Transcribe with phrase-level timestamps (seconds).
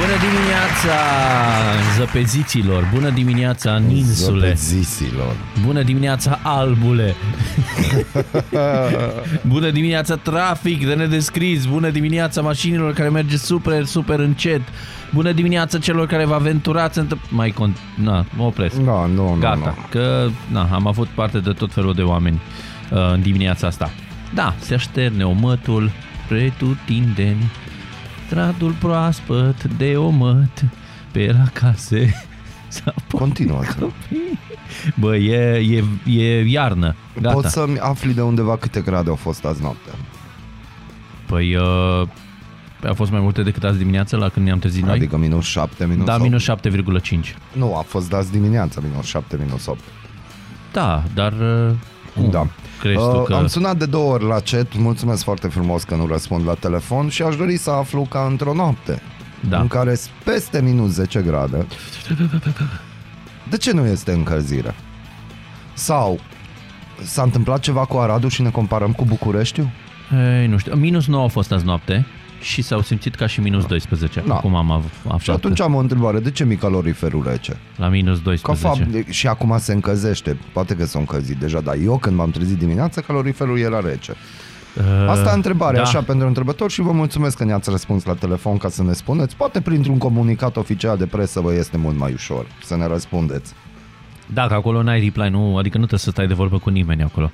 [0.00, 0.98] bună dimineața
[1.98, 5.36] zăpeziților, bună dimineața ninsule, Zăpezisilor.
[5.64, 7.14] bună dimineața albule,
[9.52, 14.60] bună dimineața trafic de nedescris, bună dimineața mașinilor care merge super, super încet,
[15.12, 17.76] bună dimineața celor care vă aventurați într- Mai cont...
[17.94, 18.74] Na, mă opresc.
[18.76, 19.40] Nu, nu, nu.
[19.40, 19.84] Gata, nu.
[19.90, 22.40] că na, am avut parte de tot felul de oameni
[22.90, 23.90] uh, în dimineața asta.
[24.34, 25.90] Da, se așterne omătul
[26.28, 27.50] pretutindeni,
[28.28, 30.64] stradul proaspăt de omăt,
[31.12, 32.14] pe la case
[32.68, 33.60] s-a Continuă.
[34.98, 35.84] Bă, e, e,
[36.20, 37.34] e iarnă, gata.
[37.34, 39.90] Poți să-mi afli de undeva câte grade au fost azi noapte?
[41.26, 42.08] Păi, uh,
[42.88, 44.96] a fost mai multe decât azi dimineață la când ne-am trezit noi?
[44.96, 46.22] Adică minus 7, minus da, 8?
[46.22, 47.36] minus 7,5.
[47.52, 49.80] Nu, a fost de azi dimineața, minus 7, minus 8.
[50.72, 51.74] Da, dar uh,
[52.20, 52.46] cum Da.
[52.80, 53.34] crezi tu Uh, că...
[53.34, 57.08] Am sunat de două ori la chat, mulțumesc foarte frumos că nu răspund la telefon
[57.08, 59.02] și aș dori să aflu ca într-o noapte
[59.48, 59.60] Da.
[59.60, 61.66] în care sunt peste minus 10 grade,
[63.50, 64.74] de ce nu este încălzire?
[65.72, 66.20] Sau
[67.02, 69.68] s-a întâmplat ceva cu Aradul și ne comparăm cu Bucureștiul?
[70.40, 72.06] Ei, nu știu, minus 9 a fost azi noapte
[72.40, 74.22] și s-au simțit ca și minus 12.
[74.26, 74.34] Da.
[74.34, 77.56] Acum am av- aflat Și atunci am o întrebare, de ce mi caloriferul rece?
[77.76, 78.66] la minus Ca 12.
[78.84, 82.58] fapt, și acum se încălzește, poate că s-a încălzit deja, dar eu când m-am trezit
[82.58, 84.14] dimineața, caloriferul era rece.
[84.78, 85.86] Uh, Asta e întrebarea, da.
[85.88, 89.36] așa, pentru întrebător și vă mulțumesc că ne-ați răspuns la telefon ca să ne spuneți.
[89.36, 93.52] Poate printr-un comunicat oficial de presă vă este mult mai ușor să ne răspundeți.
[94.32, 97.02] Da, că acolo n-ai reply, nu, adică nu trebuie să stai de vorbă cu nimeni
[97.02, 97.30] acolo.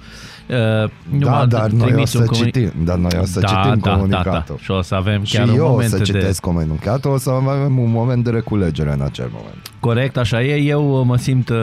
[0.49, 3.41] Uh, da, m-a dar noi o trimis să un comuni- citim, dar noi o să
[3.41, 4.31] da, citim da, comunicatul.
[4.33, 4.55] Da, da.
[4.61, 6.03] Și o să avem Și chiar un eu o moment să de...
[6.05, 9.71] citesc comunicatul, o să avem un moment de reculegere în acel moment.
[9.81, 10.57] Corect, așa e.
[10.57, 11.57] Eu uh, mă simt uh,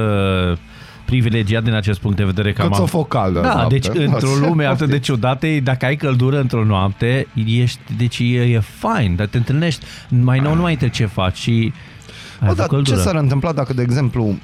[1.05, 3.41] privilegiat din acest punct de vedere că Cât am o av- focală.
[3.41, 3.77] Da, noapte.
[3.77, 8.59] deci într-o lume atât de ciudată, dacă ai căldură într-o noapte, ești, deci e, e
[8.59, 11.73] fain, dar te întâlnești, mai nou nu mai te ce faci și ai
[12.41, 12.99] Bă, avut dar ce căldură.
[12.99, 14.35] s-ar întâmpla dacă, de exemplu,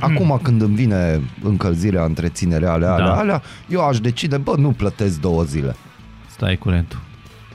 [0.00, 3.16] acum când îmi vine încălzirea, întreținerea alea, alea, Da.
[3.18, 5.76] alea, eu aș decide, bă, nu plătesc două zile.
[6.30, 7.00] Stai curentul.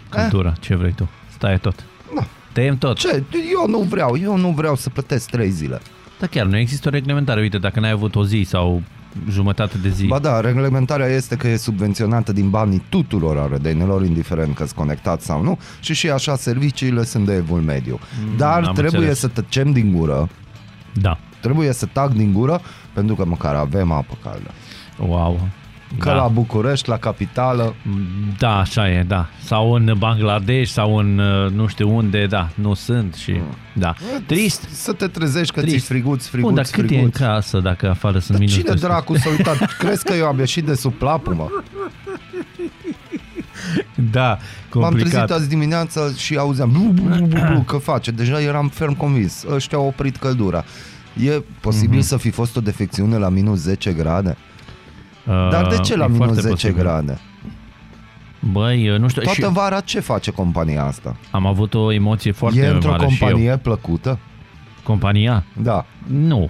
[0.09, 1.09] Căldura, ce vrei tu?
[1.35, 1.83] Stai tot.
[2.15, 2.25] Da.
[2.51, 2.97] Tăiem tot.
[2.97, 3.23] Ce?
[3.51, 5.81] Eu nu vreau, eu nu vreau să plătesc trei zile.
[6.19, 7.41] Da, chiar nu există o reglementare.
[7.41, 8.81] Uite, dacă n-ai avut o zi sau
[9.29, 10.05] jumătate de zi.
[10.05, 15.25] Ba da, reglementarea este că e subvenționată din banii tuturor arădenilor, indiferent că sunt conectați
[15.25, 17.99] sau nu, și și așa serviciile sunt de evul mediu.
[18.37, 19.19] Dar am trebuie înțeles.
[19.19, 20.29] să tăcem din gură,
[20.93, 21.17] Da.
[21.41, 22.61] trebuie să tac din gură,
[22.93, 24.49] pentru că măcar avem apă caldă.
[24.99, 25.39] Wow.
[25.99, 26.15] Că da.
[26.15, 27.75] la București, la capitală,
[28.37, 29.29] Da, așa e, da.
[29.43, 33.39] Sau în Bangladesh sau în uh, nu știu unde, da, nu sunt și
[33.73, 33.93] da.
[34.25, 34.67] Trist.
[34.71, 35.77] să te trezești că Trist.
[35.77, 37.19] ți friguți, friguți, Bun, dar cât e în friguți.
[37.21, 38.87] casă dacă afară sunt Dar minus cine 12?
[38.87, 39.71] dracu s-a uitat?
[39.81, 41.49] Crezi că eu am ieșit de sub plapumă?
[44.11, 44.27] Da,
[44.73, 45.11] M-am complicat.
[45.11, 48.11] trezit azi dimineața și auzeam blu, blu, blu, blu, blu, că face.
[48.11, 49.43] Deja eram ferm convins.
[49.53, 50.63] Ăștia au oprit căldura.
[51.23, 52.07] E posibil Mhm.
[52.07, 54.37] să fi fost o defecțiune la minus 10 grade?
[55.27, 56.81] Uh, Dar de ce la e minus foarte 10 posibil.
[56.81, 57.19] grade?
[58.39, 61.15] Băi, uh, nu știu, Toată și vara ce face compania asta?
[61.31, 63.27] am avut o emoție foarte e într-o mare și eu.
[63.29, 64.19] companie plăcută?
[64.83, 65.43] Compania?
[65.61, 65.85] Da.
[66.07, 66.49] Nu.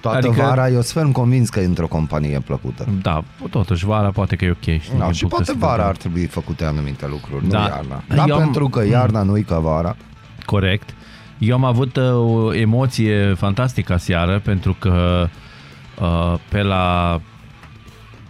[0.00, 0.46] Toată Adică- adică...
[0.48, 2.86] vara eu sunt ferm convins că e într-o companie plăcută.
[3.02, 4.80] Da, totuși vara poate că e ok.
[4.80, 5.88] Știi, Da, din și punct poate de vara vedere.
[5.88, 7.58] ar trebui făcute anumite lucruri, Da.
[7.58, 8.02] nu iarna.
[8.08, 9.96] Da, Eu am- pentru că iarna nu-i ca vara.
[10.44, 10.94] Corect.
[11.38, 15.26] Eu am avut uh, o emoție fantastică aseară pentru că
[16.00, 17.20] uh, pe la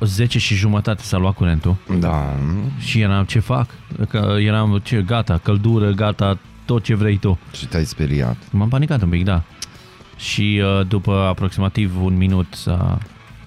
[0.00, 2.34] 10 și jumătate s-a luat curentul Da.
[2.78, 3.66] și eram ce fac?
[4.08, 7.38] Că eram ce, gata, căldură, gata, tot ce vrei tu.
[7.56, 8.36] Și te-ai speriat.
[8.50, 9.42] M-am panicat un pic, da.
[10.16, 12.98] Și uh, după aproximativ un minut s-a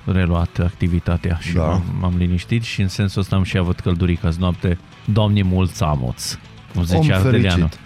[0.06, 1.62] reluat activitatea și Da.
[1.66, 4.78] m-am, m-am liniștit și în sensul ăsta am și avut căldurică azi noapte.
[5.06, 6.38] Doamne, mulți amoți.
[6.74, 7.56] Cum Om zicea Ardeleanu.
[7.68, 7.80] fericit.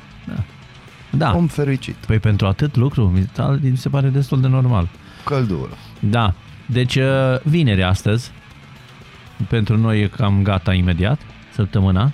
[1.10, 1.34] Da.
[1.36, 1.96] Om fericit.
[1.96, 4.88] Păi pentru atât lucru, mi se- mi se pare destul de normal.
[5.26, 5.72] Căldură.
[6.00, 6.34] Da.
[6.66, 7.04] Deci uh,
[7.44, 8.32] vineri astăzi,
[9.50, 11.20] pentru noi e cam gata imediat,
[11.54, 12.12] săptămâna,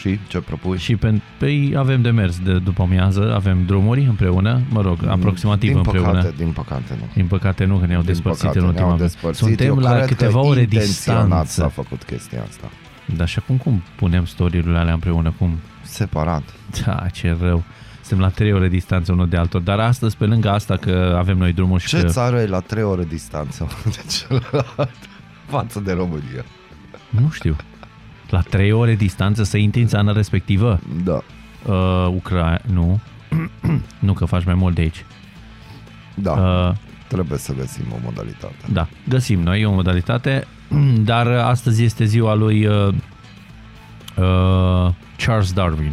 [0.00, 0.78] Și ce propui?
[0.78, 5.68] și pe, pe avem de mers de după amiază, avem drumuri împreună, mă rog, aproximativ
[5.68, 6.10] din împreună.
[6.10, 7.06] Păcate, din păcate nu.
[7.14, 9.10] Din păcate nu, că ne-au Din despărțit păcate, în ultima ne-au vreme.
[9.10, 9.44] despărțit.
[9.46, 11.60] Suntem Eu la cred câteva că ore intenționat distanță.
[11.60, 12.70] s-a făcut chestia asta.
[13.16, 15.34] Dar și acum cum punem story-urile alea împreună?
[15.38, 15.58] Cum?
[15.82, 16.42] Separat.
[16.84, 17.62] Da, ce rău.
[18.02, 19.62] Suntem la 3 ore distanță unul de altul.
[19.62, 22.06] Dar astăzi, pe lângă asta că avem noi drumul și Ce că...
[22.08, 24.98] țară e la 3 ore distanță de celălalt
[25.54, 26.44] față de România?
[27.10, 27.56] Nu știu.
[28.30, 30.80] La 3 ore distanță să intri în țara respectivă?
[31.04, 31.20] Da.
[31.72, 33.00] Uh, Ucraina, nu.
[33.98, 35.04] nu că faci mai mult de aici.
[36.14, 36.74] Da, Uh,
[37.08, 38.54] trebuie să găsim o modalitate.
[38.72, 40.46] da, găsim noi o modalitate,
[41.10, 42.88] dar astăzi este ziua lui uh,
[44.16, 45.92] uh, Charles Darwin.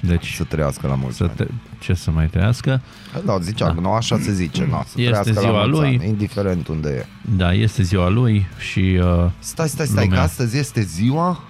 [0.00, 1.50] Deci, Să trăiască la mulți să ani.
[1.86, 2.80] Te, ce să mai trăiască?
[3.24, 3.80] Da, zicea, Da.
[3.80, 5.88] nu așa se zice, na, să Este trăiască ziua la mulți lui.
[5.88, 7.06] ani, indiferent unde e.
[7.36, 10.18] Da, este ziua lui și uh, Stai, stai, stai, Lumea.
[10.18, 11.40] că astăzi este ziua?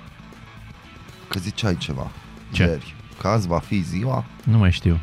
[1.29, 2.11] Că ziceai ceva.
[2.53, 2.63] Ce?
[2.63, 2.95] Ieri.
[3.21, 4.25] Că azi va fi ziua?
[4.45, 4.99] nu mai știu.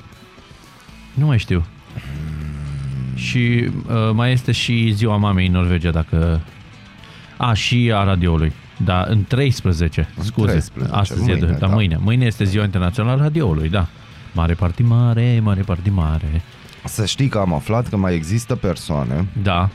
[1.14, 1.66] Nu mai știu.
[3.16, 6.42] Și uh, mai este și ziua mamei în Norvegia, dacă...
[7.38, 8.52] A, și a radioului.
[8.84, 10.48] Da, în 13, În scuze.
[10.52, 11.68] 13, Astăzi mâine, e, de, da, da.
[11.68, 11.98] mâine.
[12.02, 13.88] Mâine este ziua internațională a radioului, da.
[14.34, 16.42] Mare party mare, mare party mare.
[16.86, 19.70] Să știi că am aflat că mai există persoane, Da,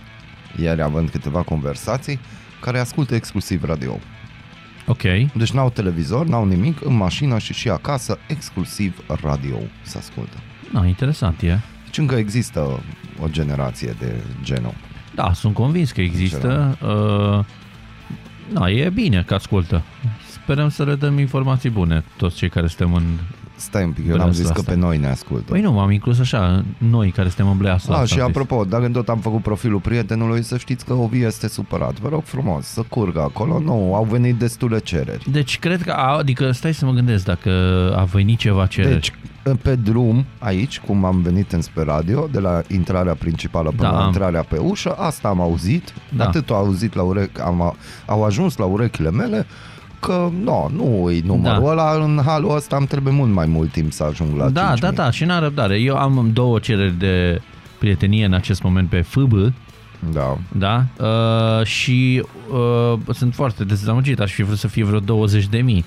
[0.56, 2.18] ieri având câteva conversații,
[2.60, 3.98] care ascultă exclusiv radio.
[4.86, 5.02] ok.
[5.34, 10.36] Deci n-au televizor, n-au nimic, în mașină și și acasă, exclusiv radio se ascultă.
[10.72, 11.58] Na, interesant e.
[11.84, 12.60] Deci încă există
[13.22, 14.74] o generație de genul.
[15.14, 16.78] Da, sunt convins că există.
[16.82, 17.44] Uh,
[18.52, 19.82] na, e bine că ascultă.
[20.30, 23.04] Sperăm să le dăm informații bune toți cei care suntem în...
[23.58, 24.72] Stai un pic, eu Vreau n-am zis să că asta.
[24.72, 25.44] pe noi ne ascultă.
[25.50, 28.36] Păi nu, m-am inclus așa, noi care suntem în bleasul A, asta, și am zis.
[28.36, 31.98] apropo, dacă tot am făcut profilul prietenului, să știți că Ovi este supărat.
[31.98, 33.58] Vă rog frumos să curgă acolo.
[33.58, 35.30] Nu, au venit destule cereri.
[35.30, 37.50] Deci cred că, a, adică stai să mă gândesc dacă
[37.96, 38.92] a venit ceva cereri.
[38.92, 39.12] Deci,
[39.62, 44.00] pe drum, aici, cum am venit înspre radio, de la intrarea principală până Da, la
[44.00, 46.24] am- intrarea pe ușă, asta am auzit, Da.
[46.24, 47.76] atât au auzit la urechi, am,
[48.06, 49.46] au ajuns la urechile mele,
[50.00, 51.70] că no, nu e numărul Da.
[51.70, 54.80] ăla, în halul ăsta îmi trebuie mult mai mult timp să ajung la da, 5.000.
[54.80, 55.78] da, da, și n-am răbdare.
[55.80, 57.40] Eu am două cereri de
[57.78, 59.52] prietenie în acest moment pe FB,
[60.12, 60.38] da.
[60.52, 60.84] da?
[61.04, 65.84] Uh, și uh, sunt foarte dezamăgit, aș fi vrut să fie vreo 20 de mii,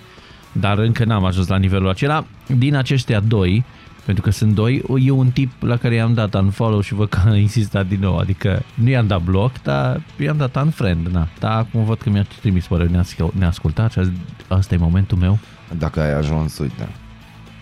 [0.51, 2.25] dar încă n-am ajuns la nivelul acela.
[2.57, 3.63] Din aceștia doi,
[4.11, 7.21] pentru că sunt doi, e un tip la care i-am dat unfollow și văd că
[7.25, 11.27] a insistat din nou, adică nu i-am dat bloc, dar i-am dat unfriend, na.
[11.39, 14.13] Dar acum văd că mi-a trimis părere neasc- neascultat și a zis,
[14.47, 15.39] asta e momentul meu.
[15.77, 16.87] Dacă ai ajuns, uite,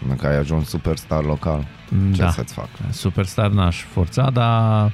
[0.08, 1.68] dacă ai ajuns superstar local,
[2.14, 2.30] ce da.
[2.30, 2.70] să-ți fac?
[2.92, 4.92] Superstar n-aș forța, dar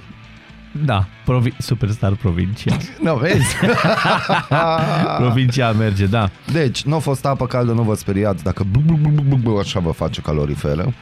[0.85, 2.77] da, provi- superstar provincial.
[3.03, 3.55] Nu, vezi?
[5.23, 6.29] provincial merge, da.
[6.51, 9.57] Deci, nu a fost apă caldă, nu vă speriați dacă blu, blu, blu, blu, blu,
[9.57, 10.93] așa vă face caloriferă.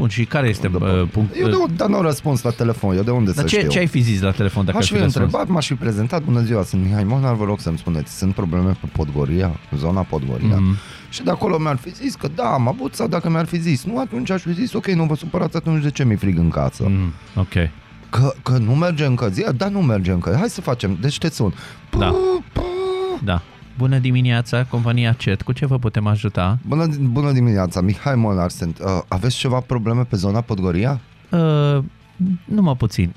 [0.00, 1.36] Bun, și care este După- uh, punct?
[1.36, 3.56] Eu de unde, dar nu am răspuns la telefon, eu de unde Dar să ce,
[3.58, 3.68] știu?
[3.70, 5.24] ce ai fi zis la telefon dacă M-aș ar fi fi răspuns?
[5.24, 8.70] întrebat, m-aș fi prezentat, bună ziua, sunt Mihai Molnar, vă rog să-mi spuneți, sunt probleme
[8.80, 10.56] pe Podgoria, zona Podgoria?
[10.56, 10.76] Mhm.
[11.10, 13.84] Și de acolo mi-ar fi zis că da, am avut, sau dacă mi-ar fi zis
[13.84, 16.48] nu, atunci aș fi zis, ok, nu vă supărați, atunci de ce mi frig în
[16.50, 16.84] casă?
[16.88, 17.52] Mm, ok.
[18.10, 19.52] Că, că nu merge încălzirea?
[19.52, 20.34] Da, nu merge încă.
[20.38, 20.96] Hai să facem.
[21.00, 21.54] Deci te sun.
[21.98, 22.14] Da.
[23.24, 23.42] Da.
[23.80, 25.42] Bună dimineața, compania CET.
[25.42, 26.58] Cu ce vă putem ajuta?
[26.66, 28.78] Bună, bună dimineața, Mihai Molnar sunt.
[28.78, 31.00] Uh, aveți ceva probleme pe zona Podgoria?
[31.30, 31.78] Uh,
[32.44, 33.14] numai puțin.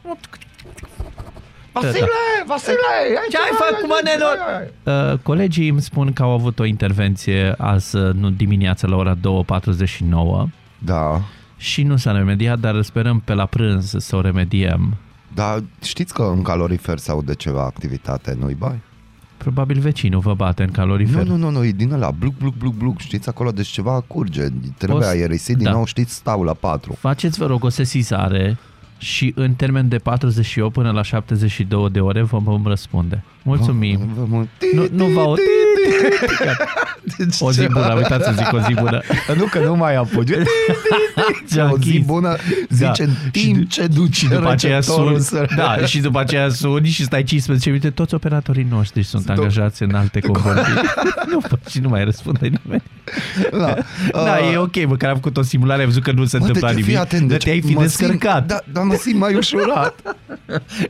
[1.72, 2.08] Vasile!
[2.48, 2.74] Vasile!
[3.00, 3.66] ai Ce ai ceva?
[3.70, 4.38] făcut, mă, nenor?
[5.14, 9.16] Uh, colegii îmi spun că au avut o intervenție azi uh, nu, dimineața la ora
[9.16, 9.22] 2.49
[10.78, 11.22] Da,
[11.58, 14.96] și nu s-a remediat, dar sperăm pe la prânz să o remediem.
[15.34, 18.80] dar știți că în calorifer sau de ceva activitate nu-i bai?
[19.44, 21.24] Probabil vecinul vă bate în calorifer.
[21.24, 24.04] Nu, nu, nu, nu, e din ăla, bluc, bluc, bluc, bluc, știți acolo, deci ceva
[24.08, 24.48] curge,
[24.78, 25.72] trebuie Poți- aerisit din da.
[25.72, 26.96] nou, știți, stau la 4.
[27.00, 28.58] Faceți, vă rog, o sesizare
[28.98, 33.24] și în termen de 48 până la 72 de ore vă vom răspunde.
[33.44, 34.00] Mulțumim.
[34.18, 34.50] Vă mult.
[34.74, 35.38] Nu, nu vă aud.
[37.18, 39.02] Deci O zi ceva- bună, am uitat să zic o zi bună.
[39.40, 40.30] Nu că nu mai apuci.
[41.54, 42.06] Ce-am o zi închis.
[42.06, 42.36] bună
[42.70, 43.04] zice Da.
[43.04, 46.50] în timp Și- ce duci Și după aceea receptorul suni, să- da, și după aceea
[46.50, 50.64] suni și stai 15 minute, toți operatorii noștri sunt Sunt angajați în alte companii.
[51.30, 52.84] nu, și nu mai răspunde nimeni.
[53.52, 53.76] Da,
[54.12, 56.46] Da, Uh, e ok, măcar am făcut o simulare, am văzut că nu se Mă,
[56.46, 58.36] întâmpla deci, nimic, fii atent, dar deci te-ai fi mă descărcat.
[58.38, 60.16] Simt, da, dar mă simt mai ușurat.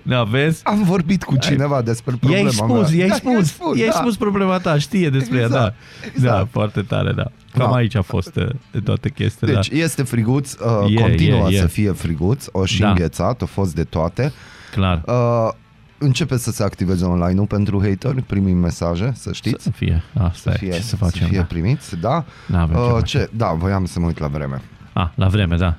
[0.01, 0.59] Da, vezi?
[0.63, 2.97] Am vorbit cu cineva despre problema I-ai spus, mea.
[2.97, 3.95] i-ai Da, spus, i-ai da.
[3.95, 5.63] spus problema ta, știe despre ea, Exact,
[6.01, 6.02] da.
[6.13, 6.37] Exact.
[6.37, 7.23] Da, foarte tare, da.
[7.53, 7.75] Cam Da.
[7.75, 9.77] aici a fost uh, toată chestia, Deci da.
[9.77, 11.59] este friguț, uh, E, continuă e, e.
[11.59, 12.89] să fie friguț, o și Da.
[12.89, 14.31] înghețat, a fost de toate.
[14.71, 15.01] Clar.
[15.05, 15.49] Uh,
[15.97, 19.63] începe să se activeze online-ul pentru hateri, primim mesaje, să știți.
[19.63, 21.43] Să fie, asta Să e, fie, ce să facem, să fie da.
[21.43, 22.25] primiți, da.
[22.47, 23.17] N-avem ce Uh, face.
[23.17, 23.29] ce?
[23.35, 24.61] Da, voiam să mă uit la vreme.
[24.93, 25.75] A, la vreme, da.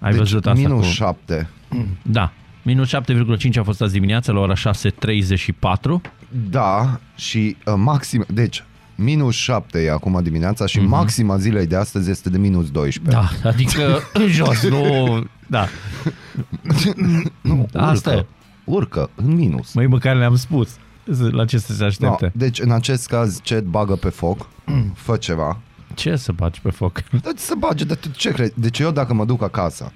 [0.00, 0.92] Ai deci, văzut asta minus cu...
[0.92, 1.48] 7.
[2.02, 2.32] Da.
[2.62, 6.10] Minus 7,5 a fost azi dimineața la ora 6.34.
[6.50, 8.64] Da, și uh, maxim, deci
[9.02, 10.88] minus 7 e acum dimineața și mm-hmm.
[10.88, 13.16] maxima zilei de astăzi este de minus 12.
[13.16, 15.24] Da, adică în jos, nu...
[15.46, 15.66] Da.
[17.40, 18.26] Nu, Asta urcă, e.
[18.64, 19.72] urcă în minus.
[19.72, 20.68] Măi, măcar le-am spus
[21.30, 22.32] la ce să se No, aștepte.
[22.34, 24.48] deci în acest caz ce bagă pe foc,
[24.94, 25.58] fă ceva.
[25.94, 27.02] Ce să faci pe foc?
[27.10, 28.52] Deci să bage, de ce crezi?
[28.54, 29.92] Deci eu dacă mă duc acasă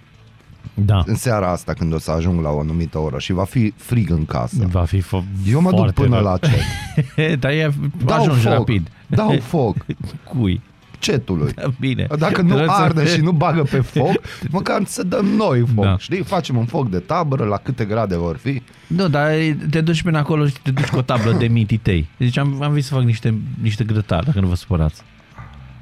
[0.74, 3.72] Da, în seara asta când o să ajung la o anumită oră și va fi
[3.76, 6.24] frig în casă, va fi fo- eu mă duc foarte până rău.
[6.24, 7.40] la cet.
[7.40, 7.72] Dar e,
[8.04, 8.88] Dau ajungi foc, rapid.
[9.06, 9.76] dau foc
[10.24, 10.60] Cui?
[10.98, 11.54] cetului.
[11.80, 12.06] Bine.
[12.18, 14.12] Dacă nu Trebuie să- arde și nu bagă pe foc,
[14.50, 15.96] măcar să dăm noi foc, Da.
[15.98, 16.22] știi?
[16.22, 18.62] Facem un foc de tabără, la câte grade vor fi.
[18.86, 19.30] Nu, dar
[19.70, 22.08] te duci până acolo și te duci cu o tablă de mintii tăi.
[22.16, 25.02] Deci am, am venit să fac niște, niște grătari, dacă nu vă supărați.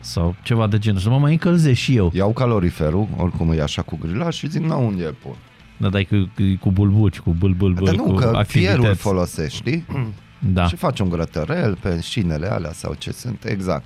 [0.04, 1.00] Sau ceva de genul.
[1.00, 2.10] Să mă mai încălzesc și eu.
[2.14, 5.34] Iau caloriferul, oricum e așa cu grilaj și zic, nu, unde îl pun?
[5.76, 6.30] Dar dai cu,
[6.60, 8.76] cu bulbuci, cu bul, bul, bul, Dar nu, cu că activități.
[8.76, 9.84] fierul folosești, știi?
[10.38, 10.66] Da.
[10.66, 13.84] Și faci un grătărel pe șinele alea sau ce sunt, exact.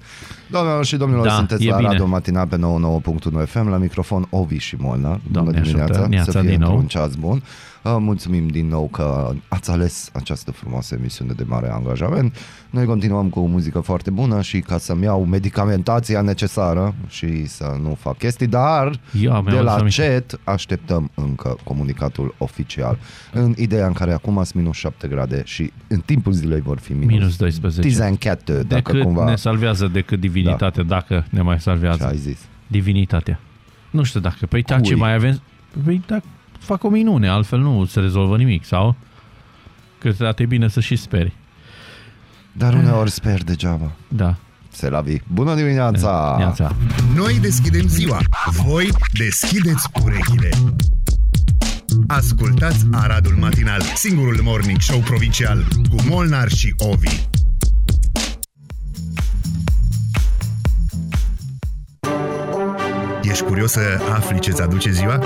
[0.50, 1.88] Doamnelor și domnilor, Da, sunteți e la bine.
[1.88, 5.10] Radio Matinal pe 99.1 FM, la microfon Ovi și Molnar.
[5.10, 6.68] Bună Doamne ajută, dimineața, neața să fie din nou.
[6.70, 7.42] într-un ceas bun.
[7.84, 12.36] Uh, Mulțumim din nou că ați ales această frumoasă emisiune de mare angajament.
[12.70, 17.76] Noi continuăm cu o muzică foarte bună și ca să-mi iau medicamentația necesară și să
[17.82, 19.90] nu fac chestii, dar Eu am de adus la aminte.
[19.94, 22.98] CET așteptăm încă comunicatul oficial.
[23.32, 26.92] În ideea în care acum sunt minus 7 grade și în timpul zilei vor fi
[26.92, 27.80] minus, Minus 12.
[27.80, 29.24] Tizenchete, dacă Decât cumva...
[29.24, 32.06] ne salvează decât divinitatea, dacă ne mai Ce salvează.
[32.06, 32.38] ai zis?
[32.66, 33.40] Divinitatea.
[33.90, 34.46] Nu știu dacă.
[34.46, 34.84] Păi da, Cui?
[34.84, 35.40] ce mai avem?
[35.84, 36.20] Păi da,
[36.58, 38.96] fac o minune, altfel nu se rezolvă nimic, sau?
[39.98, 41.32] Câteodată e bine să și speri.
[42.52, 43.90] Dar uneori sper degeaba.
[44.08, 44.34] Da.
[44.70, 45.20] Se la vi.
[45.32, 46.34] Bună dimineața!
[46.38, 46.74] Neața.
[47.14, 48.18] Noi deschidem ziua,
[48.64, 50.48] voi deschideți urechile.
[52.06, 57.26] Ascultați Aradul Matinal, singurul morning show provincial cu Molnar și Ovi.
[63.38, 65.16] Ești curios să afli ce-ți aduce ziua?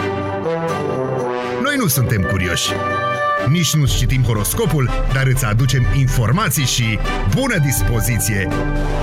[1.63, 2.71] Noi nu suntem curioși.
[3.49, 6.99] Nici nu citim horoscopul, dar îți aducem informații și
[7.35, 8.49] bună dispoziție.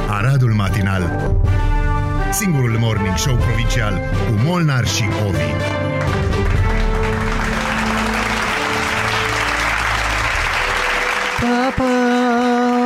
[0.09, 1.31] Aradul Matinal
[2.31, 5.51] Singurul morning show provincial cu Molnar și Ovi.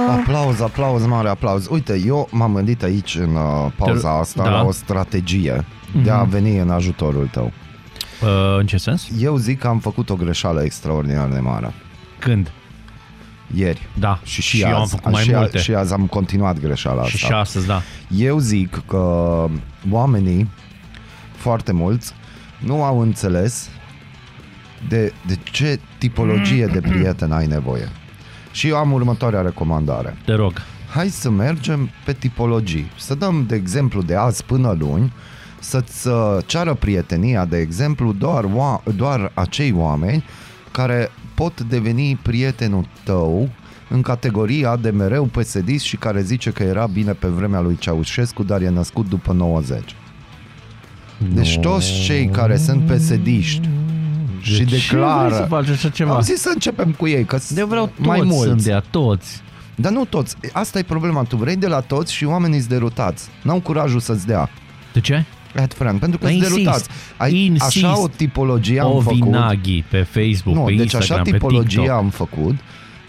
[0.10, 1.68] Aplauz, aplauz, mare aplauz.
[1.70, 4.50] Uite, eu m-am gândit aici în uh, pauza Te- asta da.
[4.50, 5.66] la o strategie
[6.04, 7.52] de a veni în ajutorul tău.
[8.24, 9.08] Uh, în ce sens?
[9.20, 11.74] Eu zic că am făcut o greșeală extraordinar de mare.
[12.20, 12.52] Când?
[13.56, 13.88] Ieri.
[14.00, 14.20] Da.
[14.24, 15.58] Și, și eu am azi, făcut mai și, a- multe.
[15.58, 17.28] și azi am continuat greșeala și, asta.
[17.28, 17.82] și astăzi, da.
[18.18, 19.46] Eu zic că
[19.92, 20.50] oamenii,
[21.36, 22.14] foarte mulți,
[22.60, 23.70] nu au înțeles
[24.88, 27.90] de, de ce tipologie de prieten ai nevoie.
[28.52, 30.18] Și eu am următoarea recomandare.
[30.26, 30.54] Te rog.
[30.94, 32.92] Hai să mergem pe tipologii.
[32.98, 35.14] Să dăm, de exemplu, de azi până luni,
[35.64, 40.24] să-ți uh, ceară prietenia, de exemplu, doar, oa- doar acei oameni
[40.72, 43.50] care pot deveni prietenul tău
[43.90, 48.44] în categoria de mereu psd și care zice că era bine pe vremea lui Ceaușescu,
[48.44, 49.96] dar e născut după 90.
[51.34, 55.28] Deci toți cei care sunt psd și De ce declară...
[55.28, 56.14] vrei să faci așa ceva?
[56.16, 58.42] Am zis să începem cu ei, că De vreau toți mai mulți.
[58.44, 59.42] sunt de a toți.
[59.76, 60.36] Dar nu toți.
[60.54, 61.24] Asta e problema.
[61.24, 63.28] Tu vrei de la toți și oamenii sunt derutați.
[63.44, 64.50] N-au curajul să-ți dea.
[64.94, 65.26] De ce?
[65.56, 66.64] Ad friend, pentru că Dar sunt insist.
[66.64, 66.90] derutați.
[67.18, 67.86] Ai, Insist.
[67.86, 69.22] așa o tipologie am făcut.
[69.22, 71.98] Ovinaghi pe Facebook, Nu, pe deci Instagram, așa pe tipologie TikTok.
[71.98, 72.56] am făcut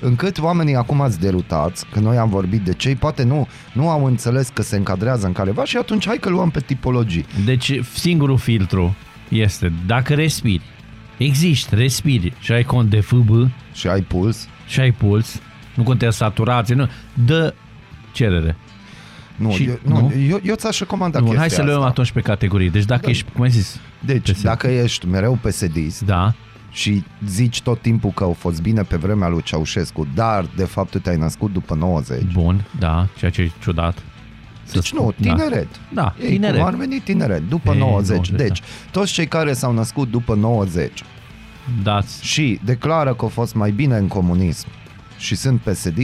[0.00, 4.04] încât oamenii acum ați derutați, că noi am vorbit de cei, poate nu, nu au
[4.04, 7.24] înțeles că se încadrează în careva și atunci hai că luăm pe tipologii.
[7.44, 8.94] Deci singurul filtru
[9.28, 10.62] este dacă respiri,
[11.16, 13.30] existi, respiri și ai cont de FB
[13.72, 14.48] Și ai puls.
[14.66, 15.40] și ai puls,
[15.74, 16.88] nu contează saturație, nu,
[17.26, 17.54] dă
[18.12, 18.56] cerere.
[19.36, 20.12] Nu, Și- eu, nu, nu?
[20.28, 21.90] eu, eu ți-aș recomanda Bun, chestia hai să le luăm asta.
[21.90, 22.70] atunci pe categorii.
[22.70, 23.10] Deci dacă Da.
[23.10, 24.42] ești, cum ai zis, Deci, PSD.
[24.42, 26.34] dacă ești mereu psd da,
[26.70, 30.90] și zici tot timpul că au fost bine pe vremea lui Ceaușescu, dar de fapt
[30.90, 33.98] tu te-ai născut după 90, bun, da, ceea ce e ciudat.
[34.64, 35.34] Să Deci nu, spun- da.
[35.34, 35.68] tineret.
[35.92, 36.56] Da, Ei, tineret.
[36.56, 38.08] cum ar veni tineret, după Ei, 90.
[38.30, 38.60] 90, Deci,
[38.90, 41.02] toți cei care s-au născut după 90
[41.82, 42.26] Dați.
[42.26, 44.66] și declară că au fost mai bine în comunism
[45.18, 45.98] și sunt psd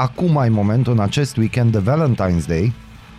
[0.00, 2.72] acum ai momentul în acest weekend de Valentine's Day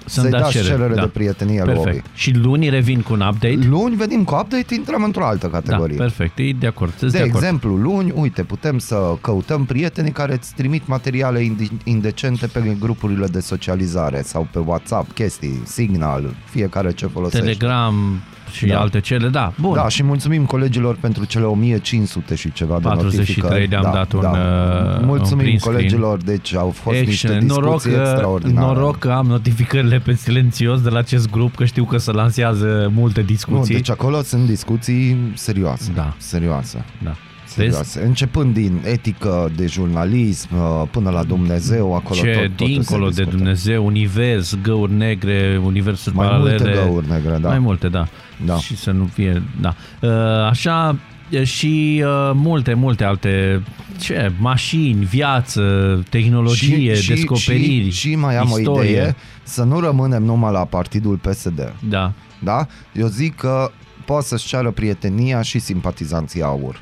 [0.05, 1.01] Să-mi să-i dați dați cerere, cerere da.
[1.01, 1.83] de prietenie lui Ovi.
[1.83, 2.05] Perfect.
[2.13, 3.59] Și luni revin cu un update?
[3.69, 5.95] Luni venim cu update, intrăm într-o altă Da, categorie.
[5.97, 6.93] perfect, e de acord.
[6.97, 7.43] Sunt de, de, acord.
[7.43, 13.25] exemplu, luni, uite, putem să căutăm prietenii care îți trimit materiale indi- indecente pe grupurile
[13.27, 17.45] de socializare sau pe WhatsApp, chestii, Signal, fiecare ce folosește.
[17.45, 18.19] Telegram,
[18.51, 18.79] și Da.
[18.79, 19.53] alte cele, da.
[19.59, 19.73] Bun.
[19.73, 23.67] Da, și mulțumim colegilor pentru cele 1500 și ceva de 43 notificări.
[23.67, 24.29] de-am da, dat un, da.
[24.29, 25.75] uh, un Mulțumim print screen.
[25.77, 27.41] colegilor, deci au fost niște Excellent.
[27.43, 28.65] discuții Noroc că, extraordinare.
[28.67, 32.91] noroc că am notificările pe silențios de la acest grup, că știu că se lansează
[32.93, 33.73] multe Nu, discuții.
[33.75, 35.91] deci acolo sunt discuții serioase.
[35.95, 36.13] Da.
[36.17, 36.85] Serioase.
[37.03, 37.15] Da.
[37.55, 37.69] Vezi?
[37.69, 38.03] serioase.
[38.05, 43.09] Începând din etică de jurnalism uh, până la Dumnezeu, acolo Ce tot, totul dincolo se
[43.15, 43.35] de discută.
[43.37, 46.57] Dumnezeu, univers, găuri negre, universuri Mai paralele.
[46.63, 47.47] multe găuri negre, da.
[47.49, 48.07] Mai multe, da.
[48.45, 48.57] Da.
[48.57, 49.75] Și să nu fie, da.
[50.01, 50.09] Uh,
[50.49, 50.95] Așa
[51.29, 53.63] e și uh, multe, multe alte
[53.99, 55.61] ce, mașini, viață,
[56.09, 58.69] tehnologie, descoperiri, și, și mai am istorie.
[58.79, 61.73] o idee, să nu rămânem numai la partidul PSD.
[61.89, 62.11] Da.
[62.43, 62.67] Da?
[62.93, 63.71] Eu zic că
[64.05, 66.81] poate să-și ceară prietenia și simpatizanții aur.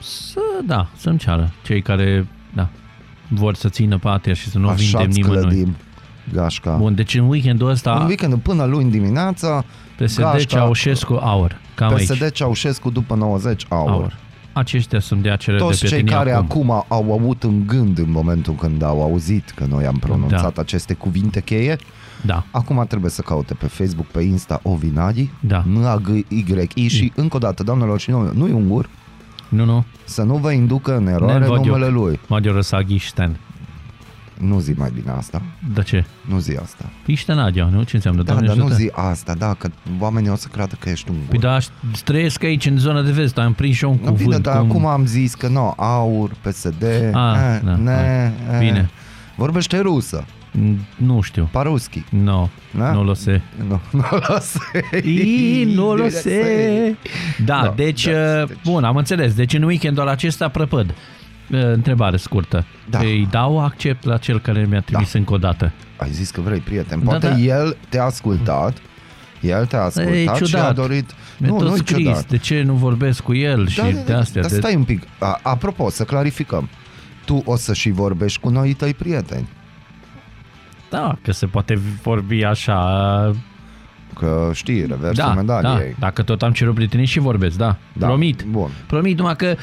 [0.00, 2.68] Să, da, să-mi ceară cei care, da,
[3.28, 5.40] vor să țină patria și să nu Așa vindem îți nimănui.
[5.42, 5.76] clădim,
[6.32, 6.76] Gașca.
[6.76, 9.64] Bun, deci în weekendul ăsta În weekend până luni dimineața,
[9.98, 11.60] PSD, Gașca, Ceaușescu, aur.
[11.74, 12.34] Cam PSD aici.
[12.34, 13.90] Ceaușescu după 90 aur.
[13.90, 14.16] Aur.
[14.52, 16.70] Aceștia sunt de cerere Toți de cei prietenie care acum.
[16.70, 20.60] acum au avut în gând în momentul când au auzit că noi am pronunțat Da.
[20.60, 21.76] aceste cuvinte cheie,
[22.22, 22.44] Da.
[22.50, 25.64] acum trebuie să caute pe Facebook, pe Insta Ovinadi, Da.
[25.66, 28.88] n a g y i și încă o dată, doamnelor și domnilor, nu e ungur,
[29.48, 29.84] Nu, nu.
[30.04, 31.64] să nu vă inducă în eroare Ne văd eu.
[31.64, 32.20] numele lui.
[32.26, 33.36] Magyar Összag Isten.
[34.40, 35.42] Nu zi mai bine asta,
[35.74, 36.04] De ce?
[36.28, 36.84] nu zi asta.
[37.06, 37.82] Isten áldja, nu?
[37.82, 38.22] Ce înseamnă?
[38.22, 38.78] Da, Doamne dar nu ajută?
[38.80, 39.68] zi asta, da, că
[40.00, 41.26] oamenii o să creadă că ești ungur.
[41.28, 41.58] Păi da,
[42.04, 44.28] trăiesc aici în zona de vest, am prins și eu un Nu, cuvânt.
[44.28, 48.58] bine, dar cum- acum am zis că nu, aur, PSD, Ah, eh, da, ne, eh.
[48.58, 48.90] Bine.
[49.36, 50.24] Vorbește rusă,
[50.58, 51.48] Mm, Nu știu.
[51.52, 52.04] paruski.
[52.10, 52.92] No, Da?
[52.92, 53.42] nu lo sé.
[53.68, 55.00] Nu, nu lo sé.
[55.04, 56.96] Ii, nu lo sé.
[57.44, 59.34] Da, Da, deci, da, uh, deci- bun, am înțeles.
[59.34, 60.94] Deci în weekendul acesta prăpăd.
[61.52, 62.64] Uh, Întrebare scurtă.
[62.90, 62.98] Da.
[62.98, 65.72] Îi dau accept la cel care mi-a trimis încă o dată.
[65.96, 66.98] Ai zis că vrei prieten.
[66.98, 67.36] Da, Poate da.
[67.38, 68.76] el te-a ascultat,
[69.40, 70.74] el te-a ascultat E și a ciudat.
[70.74, 71.10] dorit...
[71.38, 72.26] Mi-a nu, tot nu scris, ciudat.
[72.28, 74.40] de ce nu vorbesc cu el și Da, de astea.
[74.42, 74.56] Dar de...
[74.56, 75.02] stai un pic.
[75.18, 76.68] A, apropo, să clarificăm.
[77.24, 79.48] Tu o să și vorbești cu noi tăi prieteni.
[80.90, 82.80] Da, că se poate vorbi așa.
[84.14, 85.94] Că știi, reversul Da, da, medaliei.
[85.98, 87.76] dacă tot am cerut prietenie și vorbesc, da.
[87.92, 88.42] Da, Promit.
[88.42, 88.70] bun.
[88.86, 89.58] Promit, numai că uh,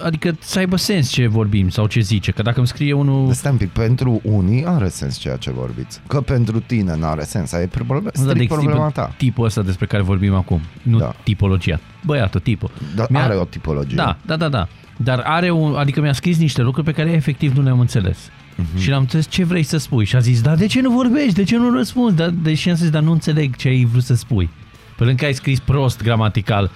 [0.00, 3.50] adică să aibă sens ce vorbim sau ce zice, că dacă îmi scrie unul Stai
[3.52, 6.00] un pic, pentru unii are sens ceea ce vorbiți.
[6.06, 9.14] Că pentru tine nu are sens, ai problem, Da, strict de problema tipul, ta.
[9.16, 11.14] tipul ăsta despre care vorbim acum, nu Da.
[11.22, 11.80] tipologia.
[12.04, 12.70] Băiatul, tipul.
[12.94, 13.96] Dar Mi-a- are o tipologie.
[13.96, 14.68] Da, da, da, da.
[14.96, 18.18] Dar are un, adică mi-a scris niște lucruri pe care efectiv nu le-am înțeles.
[18.56, 18.78] Mhm.
[18.78, 20.04] Și l-am înțeles ce vrei să spui.
[20.04, 21.32] Și a zis, da, de ce nu vorbești?
[21.34, 22.16] De ce nu răspunzi?
[22.16, 24.50] Da, deși am zis, dar nu înțeleg ce ai vrut să spui.
[24.96, 26.70] Pe lângă că ai scris prost gramatical,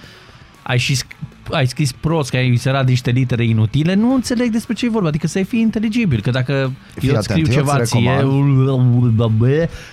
[0.63, 1.17] ai și sc-
[1.51, 5.07] ai scris prost, că ai inserat niște litere inutile, nu înțeleg despre ce e vorba.
[5.07, 8.09] Adică să fii inteligibil, că dacă Fii eu îți scriu atent, eu ceva îți ție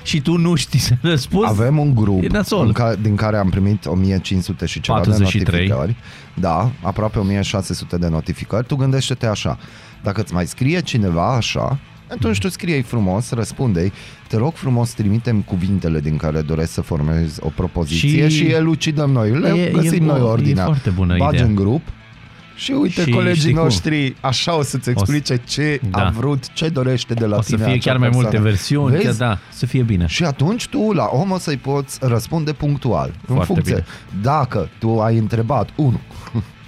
[0.02, 2.66] și tu nu știi să răspunzi, Avem un grup E nasol.
[2.66, 5.66] în ca, din care am primit 1500 și ceva 43.
[5.66, 5.96] de notificări.
[6.34, 8.66] Da, aproape 1600 de notificări.
[8.66, 9.58] Tu gândește-te așa.
[10.02, 13.92] Dacă îți mai scrie cineva așa, atunci tu scrie frumos, răspunde
[14.28, 18.50] Te rog frumos, trimitem cuvintele din care doresc să formezi o propoziție și, Și- și
[18.52, 19.30] elucidăm noi.
[19.30, 20.64] Le E- e găsim bu- noi e ordinea.
[20.64, 21.48] foarte bună Bagi ideea.
[21.48, 21.82] în grup
[22.56, 23.62] și uite, Și colegii știi cum?
[23.62, 26.06] noștri așa o să-ți explice ce Da.
[26.06, 28.48] a vrut, ce dorește de la o să tine fie acea chiar mai multe persoană.
[28.48, 29.04] versiuni, Vezi?
[29.04, 30.06] chiar da, să fie bine.
[30.06, 33.08] Și atunci tu la om o să-i poți răspunde punctual.
[33.26, 33.74] în Foarte funcție.
[33.74, 34.22] bine.
[34.22, 36.00] Dacă tu ai întrebat unul,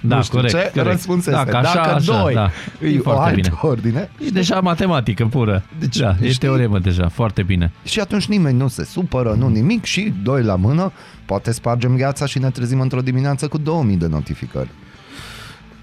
[0.01, 0.91] Da, nu știu corect, ce, corect.
[0.91, 1.51] răspuns Da, este.
[1.51, 2.49] că așa, Dacă așa, doi, da.
[2.81, 3.49] e E o foarte altă bine.
[3.61, 4.09] ordine.
[4.25, 5.63] E deja matematică pură.
[5.79, 6.33] Deci, da, e știi?
[6.39, 7.71] teoremă deja, foarte bine.
[7.83, 10.91] Și atunci nimeni nu se supără, nu nimic și doi la mână,
[11.25, 14.69] poate spargem gheața și ne trezim într-o dimineață cu 2000 de notificări.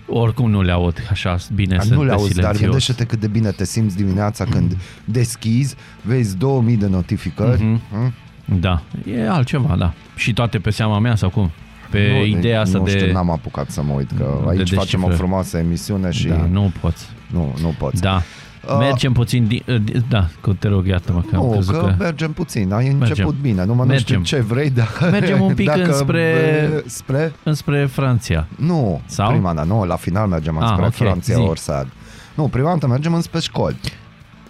[0.08, 2.60] Oricum nu le aud așa bine, Dar sunt nu le pe auzi, dar silențios.
[2.62, 7.62] gândește-te cât de bine te simți dimineața când deschizi, vezi 2000 de notificări.
[7.62, 7.80] Mhm.
[7.92, 8.12] hm?
[8.60, 8.82] Da,
[9.14, 9.92] e altceva, da.
[10.16, 11.50] Și toate pe seama mea sau cum?
[11.90, 12.90] Pe Nu, ideea asta nu de...
[12.90, 15.14] știu, n-am apucat să mă uit, că de aici facem o descifrări.
[15.16, 17.06] frumoasă emisiune și Da, nu poți.
[17.32, 18.00] nu, nu poți.
[18.00, 18.22] Da.
[18.68, 19.62] Uh, Mergem puțin din...
[19.68, 21.94] uh, di- Da, că te rog, iartă-mă că am Nu, crezut că, că...
[21.98, 23.34] mergem puțin, ai început Mergem.
[23.40, 24.18] bine, numai Mergem.
[24.18, 25.08] nu știu ce vrei, dacă...
[25.10, 27.32] Mergem un pic dacă, înspre- bă, Spre?
[27.42, 28.46] Înspre Franția.
[28.56, 29.30] Nu, Sau?
[29.30, 31.40] prima dată, nu, la final mergem Ah, înspre ok, Franția, zi.
[31.40, 31.88] Orsad.
[32.34, 33.76] Nu, prima dată mergem înspre școli,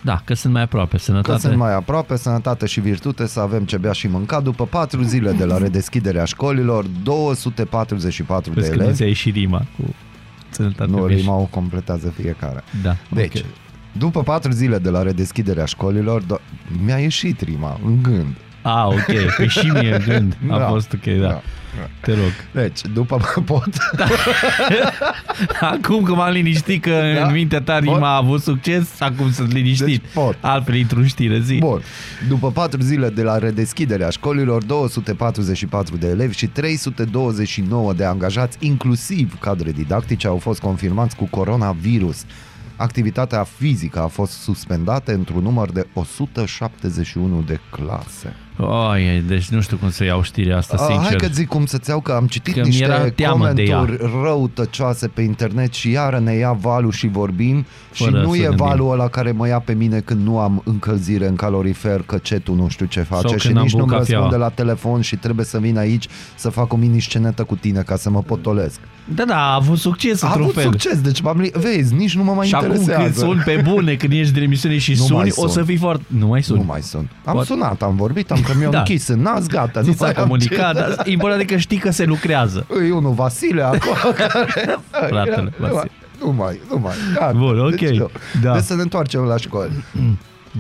[0.07, 1.39] Da, că sunt mai aproape, că sănătate.
[1.41, 4.41] sunt mai aproape, sănătate și virtute, să avem ce bea și mânca.
[4.41, 9.31] După patru zile de la redeschiderea școlilor, 244 de Vezi că nu elevi, ți-ai și
[9.31, 9.95] rima cu
[10.51, 10.91] sănătate.
[10.91, 11.21] nu, vești.
[11.21, 12.63] rima o completează fiecare.
[12.83, 13.45] Da, Deci, ok.
[13.93, 16.43] după patru zile de la redeschiderea școlilor, do-
[16.85, 18.37] mi-a ieșit rima în gând.
[18.63, 20.67] A, ok, pe și mie în gând a Da.
[20.67, 21.27] fost ok, da.
[21.29, 21.41] Da.
[22.01, 22.33] Te rog.
[22.53, 23.69] Deci, după pot.
[25.61, 27.27] Acum că m-am liniștit că Da?
[27.27, 27.83] în mintea ta Pot?
[27.83, 29.87] rima a avut succes, acum sunt liniștit.
[29.87, 30.37] Deci pot.
[30.41, 31.59] Altfel intru în știre, zi.
[31.59, 31.83] Bun.
[32.29, 39.39] După patru zile de la redeschiderea școlilor, 244 de elevi și 329 de angajați, inclusiv
[39.39, 42.25] cadre didactice, au fost confirmați cu coronavirus.
[42.77, 48.37] Activitatea fizică a fost suspendată într-un număr de 171 de clase.
[48.59, 51.03] Oi, deci nu știu cum să iau știrea asta, A, sincer.
[51.07, 53.63] hai că zic cum să-ți iau, că am citit Că mi era niște teamă de
[53.63, 53.77] ea.
[53.77, 58.37] comenturi răutăcioase pe internet și iară ne ia valul și vorbim Fără și nu să
[58.37, 58.65] e gândim.
[58.67, 62.55] valul ăla care mă ia pe mine când nu am încălzire în calorifer, că cetul
[62.55, 64.23] nu știu ce face Sau și când am nici nu-mi băut cafeaua.
[64.23, 67.97] răspunde la telefon și trebuie să vin aici să fac o mini-scenetă cu tine ca
[67.97, 68.81] să mă potolesc.
[69.15, 70.63] Da, da, a avut succes A într-un avut fel.
[70.63, 73.03] succes, deci m-am li- vezi, nici nu mă mai și acum interesează.
[73.03, 75.65] când suni pe bune, când ești de emisiune și Nu suni, mai o să sun.
[75.65, 76.05] fii foarte...
[76.07, 76.59] Nu mai suni.
[76.61, 77.11] Nu mai sunt.
[77.25, 78.79] Am Poate- sunat, am vorbit, am că mi-au Da.
[78.79, 79.81] închis în nas, gata.
[79.83, 82.67] Ți nu s-a mai am comunicat, ce- dar important e că știi că se lucrează.
[82.89, 84.79] E unul Vasile acolo care...
[84.91, 85.91] Fratele nu mai, Vasile.
[86.21, 86.95] nu mai, nu mai.
[87.15, 87.33] Gata.
[87.33, 87.75] Bun, ok.
[87.77, 88.11] Deci, nu.
[88.43, 88.53] Da.
[88.53, 89.85] deci să ne întoarcem la școli.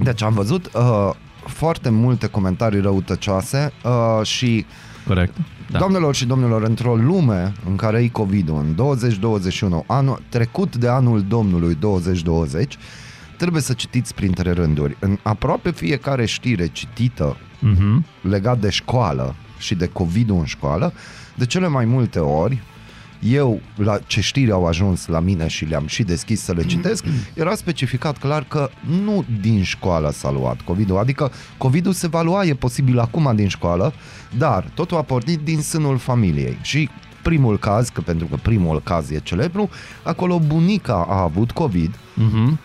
[0.02, 1.10] Deci am văzut uh,
[1.46, 4.66] foarte multe comentarii răutăcioase uh, și
[5.06, 5.36] Corect.
[5.36, 5.42] da.
[5.70, 5.78] Da.
[5.78, 11.24] doamnelor și domnilor, într-o lume în care e COVID-ul, în 2021, anul trecut de anul
[11.28, 12.76] Domnului 2020,
[13.36, 14.96] trebuie să citiți printre rânduri.
[15.00, 17.36] În aproape fiecare știre citită
[17.70, 18.04] Mhm.
[18.20, 20.92] legat de școală și de covid în școală,
[21.34, 22.62] de cele mai multe ori,
[23.20, 27.04] eu, la ce știri au ajuns la mine și le-am și deschis să le citesc,
[27.34, 28.70] era specificat clar că
[29.04, 33.48] nu din școală s-a luat COVID-ul, adică COVID-ul se va lua, e posibil acum din
[33.48, 33.92] școală,
[34.38, 36.88] dar totul a pornit din sânul familiei și
[37.22, 39.68] primul caz, că pentru că primul caz e celebru,
[40.02, 42.58] acolo bunica a avut COVID, Mhm.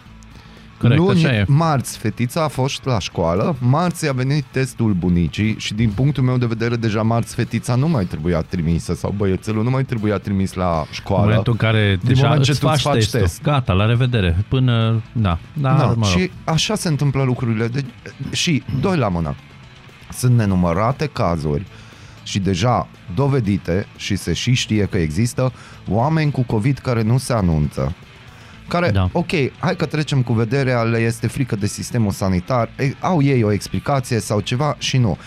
[0.81, 1.45] Corect, Luni, așa e.
[1.47, 6.37] marți, fetița a fost la școală, marți a venit testul bunicii și din punctul meu
[6.37, 10.53] de vedere deja marți fetița nu mai trebuia trimisă sau băiețelul nu mai trebuia trimis
[10.53, 11.23] la În școală.
[11.25, 13.19] momentul în care deja moment ce îți tu îți faci faci testul.
[13.19, 13.41] test.
[13.41, 14.45] Gata, la revedere.
[14.47, 16.03] Până, da, da, da, mă rog.
[16.03, 17.67] și așa se întâmplă lucrurile.
[17.67, 17.85] De-
[18.31, 19.35] și, doi la mână,
[20.13, 21.65] sunt nenumărate cazuri
[22.23, 25.51] și deja dovedite și se și știe că există
[25.89, 27.95] oameni cu COVID care nu se anunță.
[28.71, 28.99] Care, da.
[28.99, 29.09] Da.
[29.11, 29.29] ok,
[29.59, 33.51] hai că trecem cu vederea, le este frică de sistemul sanitar, e, au ei o
[33.51, 35.17] explicație sau ceva și nu.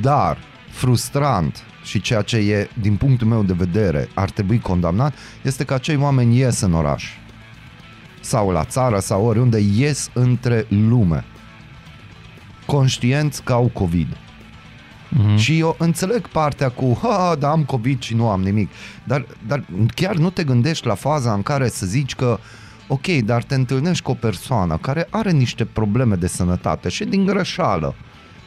[0.00, 0.38] Dar,
[0.70, 5.74] frustrant și ceea ce e, din punctul meu de vedere, ar trebui condamnat, este că
[5.74, 7.04] acei oameni ies în oraș
[8.20, 11.24] sau la țară sau oriunde ies între lume
[12.66, 14.16] conștienți că au COVID.
[15.08, 15.36] Mhm.
[15.36, 18.70] Și eu înțeleg partea cu, ha, da, am COVID și nu am nimic.
[19.04, 22.38] Dar, dar chiar nu te gândești la faza în care să zici că,
[22.92, 27.26] ok, dar te întâlnești cu o persoană care are niște probleme de sănătate și din
[27.26, 27.94] greșeală.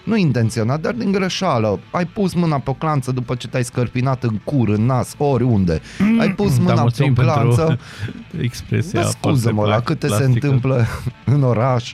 [0.03, 1.79] Nu intenționat, dar din greșeală.
[1.91, 5.81] Ai pus mâna pe o clanță după ce te-ai scărpinat în cur, în nas, oriunde.
[6.19, 7.79] Ai pus mâna da, pe o mulțumim pentru clanță.
[8.41, 10.45] expresia Da, scuză-mă, foarte la câte se plastică.
[10.45, 10.85] întâmplă
[11.25, 11.93] în oraș.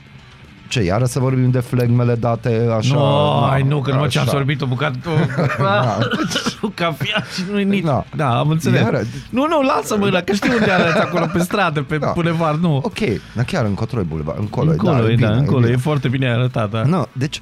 [0.72, 2.94] Ce, iară să vorbim de flegmele date așa?
[2.94, 4.32] Nu, Na, ai, nu, că numai ce am așa.
[4.32, 4.98] sorbit o bucată
[5.58, 5.98] Da.
[6.60, 7.84] cu cafea și nu nici.
[7.84, 8.04] Da.
[8.16, 8.80] Da, am înțeles.
[8.80, 12.10] Iară- Nu, nu, lasă mâna, că știu unde arăți acolo pe stradă, pe Da.
[12.14, 12.76] bulevard, nu.
[12.76, 12.98] Ok,
[13.34, 15.72] dar chiar încotro e bulevard, încolo, Încolo, da, e, da, bine, încolo, bine.
[15.72, 16.82] e foarte bine arătat, da.
[16.82, 17.40] Nu, deci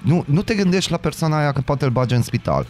[0.00, 2.66] nu, nu te gândești la persoana aia că poate îl bage în spital.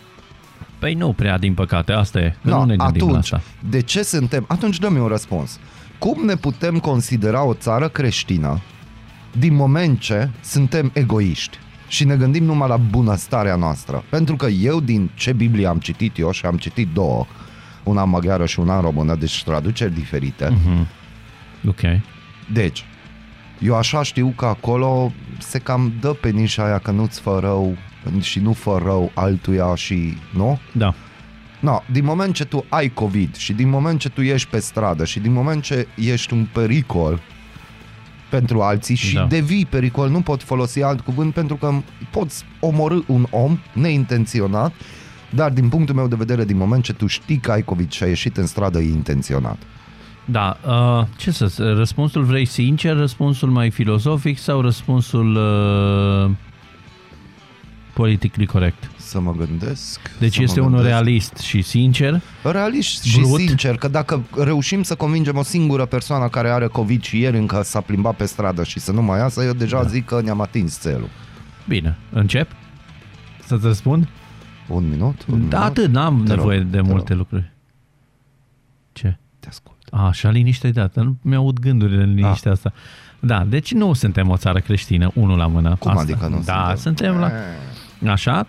[0.78, 2.36] Păi nu prea, din păcate, asta e.
[2.42, 3.40] Că No, nu ne gândim atunci, la asta.
[3.70, 4.44] de ce suntem...
[4.48, 5.58] Atunci dă-mi un răspuns.
[5.98, 8.60] Cum ne putem considera o țară creștină
[9.38, 14.04] din moment ce suntem egoiști și ne gândim numai la bunăstarea noastră?
[14.08, 17.26] Pentru că eu, din ce Biblie am citit eu și am citit două,
[17.82, 20.86] una în maghiară și una în română, deci traduceri diferite, Mhm.
[21.68, 21.80] Ok.
[22.52, 22.84] Deci,
[23.58, 27.76] eu așa știu că acolo se cam dă pe nișa aia că nu-ți fă rău
[28.20, 30.58] și nu fă rău altuia și, nu?
[30.72, 30.94] Da.
[31.60, 35.04] No, din moment ce tu ai COVID și din moment ce tu ești pe stradă
[35.04, 37.20] și din moment ce ești un pericol
[38.36, 39.24] pentru alții și Da.
[39.24, 41.72] devii pericol, nu pot folosi alt cuvânt pentru că
[42.10, 44.72] poți omorâ un om neintenționat,
[45.30, 48.02] dar din punctul meu de vedere, din moment ce tu știi că ai COVID și
[48.02, 49.58] ai ieșit în stradă, e intenționat.
[50.24, 56.30] Da, uh, ce să răspunsul vrei sincer, răspunsul mai filozofic sau răspunsul uh,
[57.94, 58.90] politically corect?
[59.12, 60.00] Să mă gândesc.
[60.18, 60.98] Deci să este mă unul gândesc.
[61.00, 62.20] realist și sincer.
[62.42, 63.38] Realist și Brut.
[63.40, 67.62] sincer că dacă reușim să convingem o singură persoană care are COVID și ieri încă
[67.64, 69.88] s-a plimbat pe stradă și să nu mai iasă, eu deja da.
[69.88, 71.08] zic că ne-am atins țelul.
[71.68, 72.50] Bine, încep?
[73.46, 74.08] Să-ți răspund?
[74.68, 75.24] Un minut?
[75.28, 75.70] Un Da, minut?
[75.70, 77.18] atât, n-am Te nevoie rog, de te multe rog.
[77.18, 77.50] lucruri.
[78.92, 79.18] Ce?
[79.40, 79.76] Te ascult.
[79.90, 82.56] A, așa liniște de dată, nu mi-aud gândurile în liniștea Ah.
[82.56, 82.72] asta.
[83.20, 85.76] Da, deci nu suntem o țară creștină, unul la mână.
[85.78, 86.02] Cum asta.
[86.02, 86.76] adică nu Da, suntem?
[86.76, 87.26] suntem la...
[87.26, 88.46] Eh, Așa,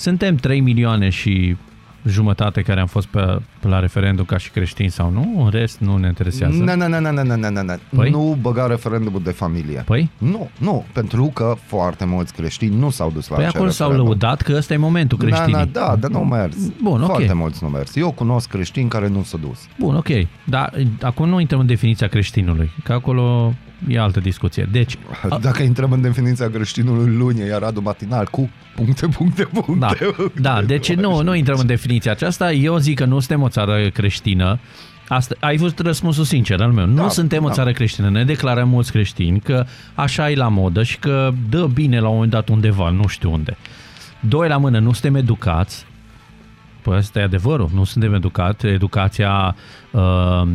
[0.00, 1.56] suntem 3 milioane și
[2.04, 5.78] jumătate care am fost pe, pe la referendum ca și creștini sau nu, în rest
[5.78, 6.56] nu ne interesează.
[6.56, 7.74] Nu, nu, nu, nu, nu, nu, nu, nu.
[7.96, 8.10] Păi?
[8.10, 9.82] Nu băga referendumul de familie.
[9.86, 10.10] Păi?
[10.18, 13.88] Nu, nu, pentru că foarte mulți creștini nu s-au dus la Păi acel acolo s-au
[13.88, 14.18] referendum.
[14.18, 15.52] lăudat că ăsta e momentul creștinii.
[15.52, 16.56] Da, da, da, dar nu mers.
[16.82, 17.08] Bun, ok.
[17.08, 17.96] Foarte mulți nu mers.
[17.96, 19.58] Eu cunosc creștini care nu s-au dus.
[19.78, 20.08] Bun, ok.
[20.44, 23.54] Dar acum nu intrăm în definiția creștinului, că acolo
[23.88, 24.68] e altă discuție.
[24.72, 24.98] Deci,
[25.40, 29.72] Dacă intrăm în definiția creștinului luni, iar Radu matinal cu puncte, puncte, puncte.
[29.78, 32.52] da, puncte, da deci nu, nu intrăm în definiția aceasta.
[32.52, 34.58] Eu zic că nu suntem o țară creștină.
[35.08, 36.86] Asta, ai văzut răspunsul sincer al meu.
[36.86, 37.54] Nu Da, suntem o da.
[37.54, 38.10] țară creștină.
[38.10, 39.64] Ne declarăm mulți creștini că
[39.94, 43.32] așa e la modă și că dă bine la un moment dat undeva, nu știu
[43.32, 43.56] unde.
[44.20, 45.86] Doi la mână, nu suntem educați.
[46.82, 47.70] Păi asta e adevărul.
[47.74, 48.66] Nu suntem educați.
[48.66, 49.56] Educația
[49.90, 50.48] uh,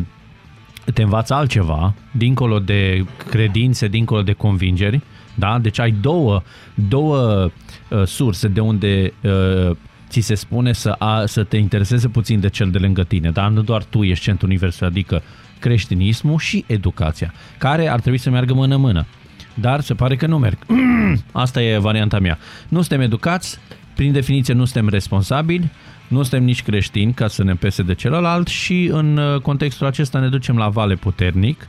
[0.94, 5.00] te învață altceva, dincolo de credințe, dincolo de convingeri.
[5.34, 5.58] Da?
[5.58, 6.42] Deci ai două,
[6.74, 7.50] două
[7.88, 9.76] uh, surse de unde uh,
[10.08, 13.30] ți se spune să, a, să te intereseze puțin de cel de lângă tine.
[13.30, 15.22] Dar nu doar tu ești centru universal, adică
[15.58, 19.06] creștinismul și educația, care ar trebui să meargă mână-mână.
[19.54, 20.58] Dar se pare că nu merg.
[21.32, 22.38] Asta e varianta mea.
[22.68, 23.58] Nu suntem educați,
[23.94, 25.70] prin definiție nu suntem responsabili,
[26.08, 30.18] nu suntem nici creștini ca să ne pese de celălalt și în uh, contextul acesta
[30.18, 31.68] ne ducem la vale puternic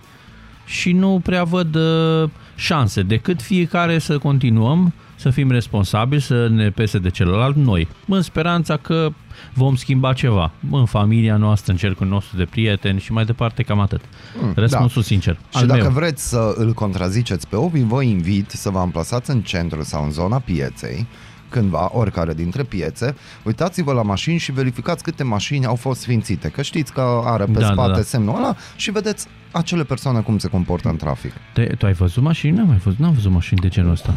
[0.66, 6.70] și nu prea văd uh, șanse decât fiecare să continuăm să fim responsabili, să ne
[6.70, 9.10] pese de celălalt noi, în speranța că
[9.54, 13.80] vom schimba ceva în familia noastră, în cercul nostru de prieteni și mai departe cam
[13.80, 14.02] atât.
[14.42, 15.34] Mm, Răspunsul sincer.
[15.34, 15.92] Și al dacă meu.
[15.92, 20.12] vreți să îl contraziceți pe Ovi, vă invit să vă amplasați în centru sau în
[20.12, 21.08] zona pieței,
[21.50, 26.62] cândva, oricare dintre piețe, uitați-vă la mașini și verificați câte mașini au fost sfințite, că
[26.62, 28.02] știți că are pe Da, da, spate da.
[28.02, 31.32] semnul ăla și vedeți acele persoane cum se comportă în trafic.
[31.54, 32.58] Te, tu ai văzut mașini?
[32.58, 34.14] N-am mai văzut, n-am văzut mașini de genul ăsta.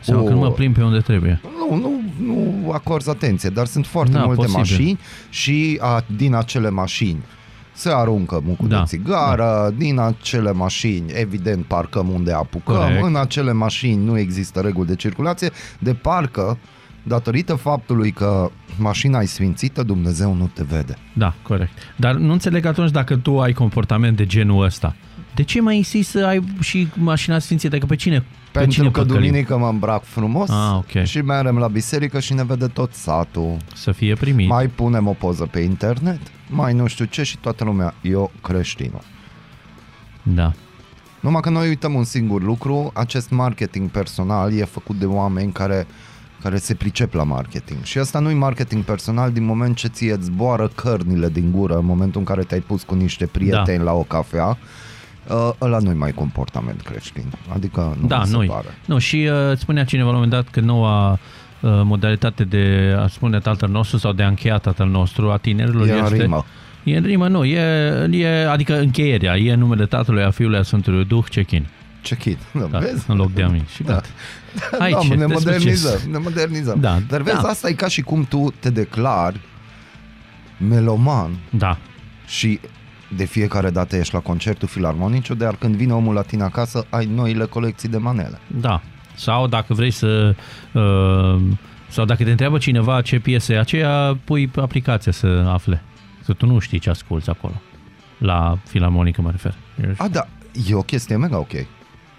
[0.00, 1.40] Sau când mă plimb pe unde trebuie.
[1.68, 4.58] Nu, nu, nu acorzi atenție, dar sunt foarte Da, multe posibil.
[4.58, 4.98] mașini
[5.30, 7.22] și a, din acele mașini
[7.76, 13.04] se aruncă mucul Da, de țigară, din acele mașini, evident, parcăm unde apucăm, Corect.
[13.04, 16.58] în acele mașini nu există reguli de circulație, de parcă,
[17.02, 20.98] datorită faptului că mașina e sfințită, Dumnezeu nu te vede.
[21.12, 21.72] Da, corect.
[21.96, 24.96] Dar nu înțeleg atunci dacă tu ai comportament de genul ăsta.
[25.34, 27.78] De ce mai insisti să ai și mașina sfințită?
[27.78, 28.24] Că pe cine?
[28.58, 29.20] Pe Pentru cine că păcălim?
[29.22, 31.04] duminică mă îmbrac frumos Ah, ok.
[31.04, 33.56] și mergem la biserică și ne vede tot satul.
[33.74, 34.48] Să fie primit.
[34.48, 39.00] Mai punem o poză pe internet, mai nu știu ce și toată lumea, eu creștinul.
[40.22, 40.52] Da.
[41.20, 45.86] Numai că noi uităm un singur lucru, acest marketing personal e făcut de oameni care,
[46.42, 47.82] care se pricep la marketing.
[47.82, 51.78] Și asta nu e marketing personal din moment ce ție îți zboară cărnile din gură
[51.78, 53.84] în momentul în care te-ai pus cu niște prieteni da.
[53.84, 54.58] la o cafea.
[55.30, 57.24] Uh, ăla nu-i mai comportament creștin.
[57.54, 58.46] Adică nu da, mi se noi.
[58.46, 58.66] pare.
[58.86, 61.18] Nu, și uh, îți spunea cineva la un moment dat că noua uh,
[61.60, 65.92] modalitate de a spune tatăl nostru sau de a încheia tatăl nostru a tinerilor E
[65.98, 66.16] în este...
[66.22, 66.44] rimă.
[66.84, 67.44] E în rimă, nu.
[67.44, 67.58] E,
[68.10, 69.36] e, adică încheierea.
[69.36, 71.66] E în numele Tatălui, a Fiului, a Sfântului Duh, check-in.
[72.02, 72.38] Check-it.
[72.52, 73.04] Da, Da, vezi?
[73.08, 73.64] în loc de amin.
[73.74, 73.92] Și Da.
[73.92, 74.06] gata.
[74.84, 76.80] Aici, da, ne despre modernizăm, ce- ne modernizăm.
[76.80, 77.48] Da, Dar vezi, da.
[77.48, 79.40] asta e ca și cum tu te declari
[80.68, 81.78] meloman Da,
[82.26, 82.60] și
[83.16, 87.06] de fiecare dată ești la concertul filarmonic, dar când vine omul la tine acasă, ai
[87.14, 88.38] noile colecții de manele.
[88.46, 88.80] da.
[89.18, 90.34] Sau dacă vrei să...
[90.72, 91.40] Uh,
[91.88, 95.82] sau dacă te întreabă cineva ce piesă e aceea, pui pe aplicația să afle.
[96.22, 97.60] Să tu nu știi ce asculți acolo.
[98.18, 99.54] La filarmonică mă refer.
[99.96, 100.28] A, da,
[100.68, 101.52] e o chestie mega ok.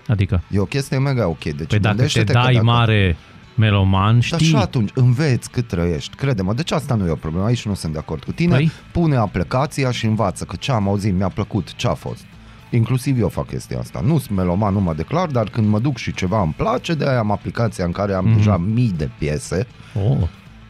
[0.07, 1.43] Adică, E o chestie mega ok.
[1.43, 2.65] Deci păi dacă te gândește-te dai că dacă...
[2.65, 3.17] mare
[3.57, 4.45] meloman, Dar știi...
[4.45, 6.15] și atunci, înveți cât trăiești.
[6.15, 7.45] Crede-mă, deci asta nu e o problemă.
[7.45, 8.55] Aici nu sunt de acord cu tine.
[8.55, 8.71] Păi?
[8.91, 12.25] Pune aplicația și învață că ce am auzit mi-a plăcut, ce a fost.
[12.71, 14.01] Inclusiv eu fac chestia asta.
[14.05, 17.07] Nu sunt meloman, nu mă declar, dar când mă duc și ceva îmi place, de
[17.09, 18.35] aia am aplicația în care am Mhm.
[18.35, 19.67] deja mii de piese.
[20.09, 20.17] Oh,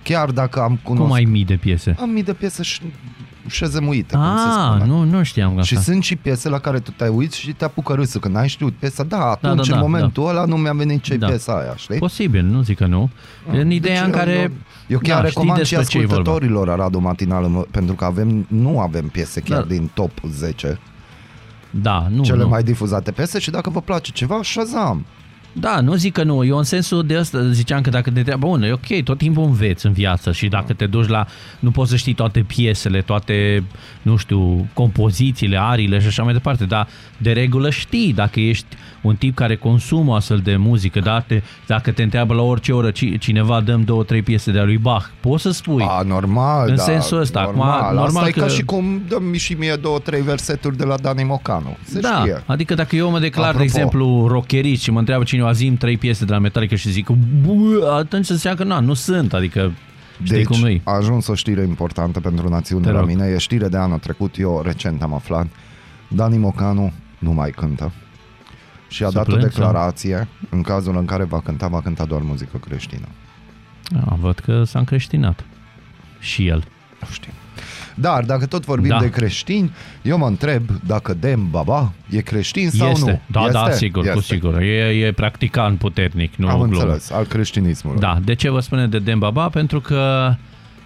[0.04, 1.08] Chiar dacă am cunoscut...
[1.08, 1.96] cum ai mii de piese?
[2.00, 2.82] Am mii de piese și
[3.50, 4.86] șezemuite, cum se Ah, spune.
[4.86, 5.92] nu, nu știam Și asta.
[5.92, 8.74] sunt și piese la care tu te-ai uit și te apucă râsul când ai știut
[8.74, 9.04] piesa.
[9.04, 11.28] Da, atunci da, în da, momentul ăla nu mi-a venit ce Da.
[11.28, 11.98] piesa aia, știi?
[11.98, 13.10] Posibil, nu zic că nu.
[13.52, 14.32] în ideea Deci în care...
[14.32, 14.50] Eu,
[14.88, 16.14] eu chiar da, știi recomand și despre ce e vorba.
[16.22, 19.66] ascultătorilor a Radu Matinal, mă, pentru că avem, nu avem piese chiar Da.
[19.68, 20.80] din top 10,
[21.70, 22.48] Da, nu, cele nu.
[22.50, 25.06] mai difuzate piese și dacă vă place ceva, Shazam.
[25.60, 26.46] Da, nu zic că nu.
[26.46, 29.44] Eu în sensul de asta ziceam că dacă te întreabă, bun, e ok, tot timpul
[29.44, 31.26] înveți în viață și dacă te duci la,
[31.60, 33.64] nu poți să știi toate piesele, toate,
[34.02, 38.66] nu știu, compozițiile, ariile și așa mai departe, dar de regulă știi dacă ești
[39.02, 41.20] un tip care consumă astfel de muzică, da?
[41.20, 44.64] te, dacă te întreabă la orice oră ci- cineva dăm două, trei piese de a
[44.64, 45.84] lui Bach, poți să spui.
[45.88, 47.94] A, normal, În da, sensul ăsta, acum, Normal.
[47.96, 50.96] normal Asta e că- ca și cum dăm și mie două, trei verseturi de la
[51.02, 51.78] Dani Mocanu.
[51.84, 52.44] Se da, știe.
[52.46, 53.58] adică dacă eu mă declar, Apropo.
[53.60, 57.08] de exemplu, rockerist și mă întreabă cineva, zim trei piese de la Metallica și zic,
[57.10, 59.72] "Bă", atunci înseamnă că na, nu sunt, adică
[60.24, 60.82] Știi Deci cum e?
[60.84, 63.08] a ajuns o știre importantă pentru națiune Te la rog.
[63.08, 63.28] mine.
[63.28, 65.48] E știre de anul trecut, eu recent am aflat.
[66.08, 67.92] Dani Mocanu nu mai cântă.
[68.90, 72.06] Și a Să dat o plâng, declarație, în cazul în care va cânta, va cânta
[72.06, 73.08] doar muzică creștină.
[74.06, 75.46] Ah, văd că s-a încreștinat.
[76.20, 76.64] Și el.
[77.02, 77.32] Nu știu.
[78.00, 78.98] Dar dacă tot vorbim Da.
[79.00, 83.12] de creștini, eu mă întreb dacă Dem Baba e creștin sau este.
[83.12, 83.20] nu.
[83.32, 83.52] Da, este?
[83.52, 84.16] da, sigur, este.
[84.16, 84.60] cu sigur.
[84.62, 86.82] E, e practicant puternic, nu Am glumă.
[86.82, 88.00] înțeles, al creștinismului.
[88.00, 89.50] Da, de ce vă spune de Dembaba?
[89.50, 90.34] Pentru că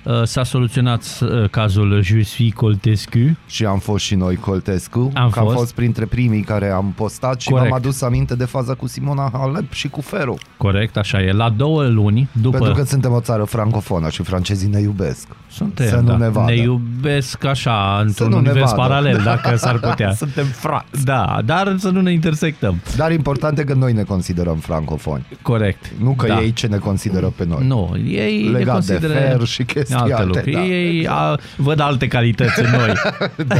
[0.04, 3.38] uh, s-a soluționat uh, cazul Je suis Coltescu.
[3.48, 5.58] Și am fost și noi Coltescu, Am că am fost.
[5.58, 7.70] fost printre primii care am postat și Corect.
[7.70, 10.38] m-am adus aminte de faza cu Simona Halep și cu Feru.
[10.58, 11.32] Corect, așa e.
[11.32, 12.58] La două luni după...
[12.58, 15.28] Pentru că suntem o țară francofonă și francezii ne iubesc.
[15.54, 16.18] Suntem, să nu da.
[16.18, 16.52] ne vadă.
[16.52, 18.82] ne iubesc așa, într-un nu ne univers vadă.
[18.82, 20.14] paralel, dacă s-ar putea.
[20.24, 21.04] Suntem frați.
[21.06, 22.82] Da, dar să nu ne intersectăm.
[22.96, 25.26] Dar important e că noi ne considerăm francofoni.
[25.42, 25.86] Corect.
[26.00, 26.42] Nu că da.
[26.42, 27.66] ei ce ne consideră pe noi.
[27.68, 30.52] Nu, ei ne Legat de consideră fer și chestii alte alte, lucruri.
[30.52, 30.62] da.
[30.64, 32.94] Ei a, văd alte calități în noi.
[33.48, 33.56] da.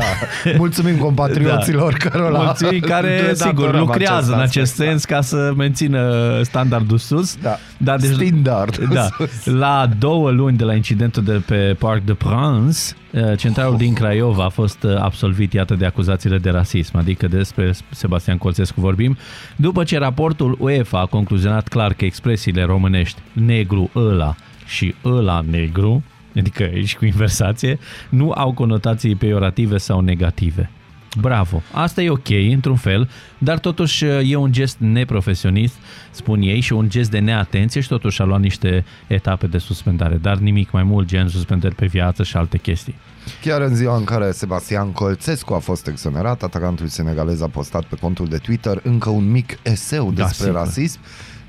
[0.58, 2.10] Mulțumim compatrioților da.
[2.10, 4.90] cărora Mulțumim care, le sigur, datorăm lucrează acest în acest aspect.
[4.90, 6.02] sens ca să mențină
[6.44, 7.36] standardul sus.
[7.42, 7.58] Da.
[7.78, 8.78] Da, deci, Standard.
[8.94, 9.46] da, Sus.
[9.46, 12.80] la două luni de la incidentul de pe Parc de Prince,
[13.12, 17.74] eh, centralul din Craiova a fost eh, absolvit, iată, de acuzațiile de rasism, adică despre
[17.90, 19.18] Sebastian Colțescu vorbim,
[19.56, 26.04] după ce raportul UEFA a concluzionat clar că expresiile românești negru ăla și ăla negru,
[26.36, 30.70] adică aici cu inversație, nu au conotații peiorative sau negative.
[31.20, 31.62] Bravo.
[31.72, 35.76] Asta e ok, într-un fel, dar totuși e un gest neprofesionist,
[36.12, 40.16] spun ei, și un gest de neatenție și totuși a luat niște etape de suspendare,
[40.16, 42.96] dar nimic mai mult, gen suspendări pe viață și alte chestii.
[43.42, 47.96] Chiar în ziua în care Sebastian Colțescu a fost exonerat, atacantul senegalez a postat pe
[47.96, 50.60] contul de Twitter încă un mic eseu Da, despre sigur.
[50.60, 51.00] rasism.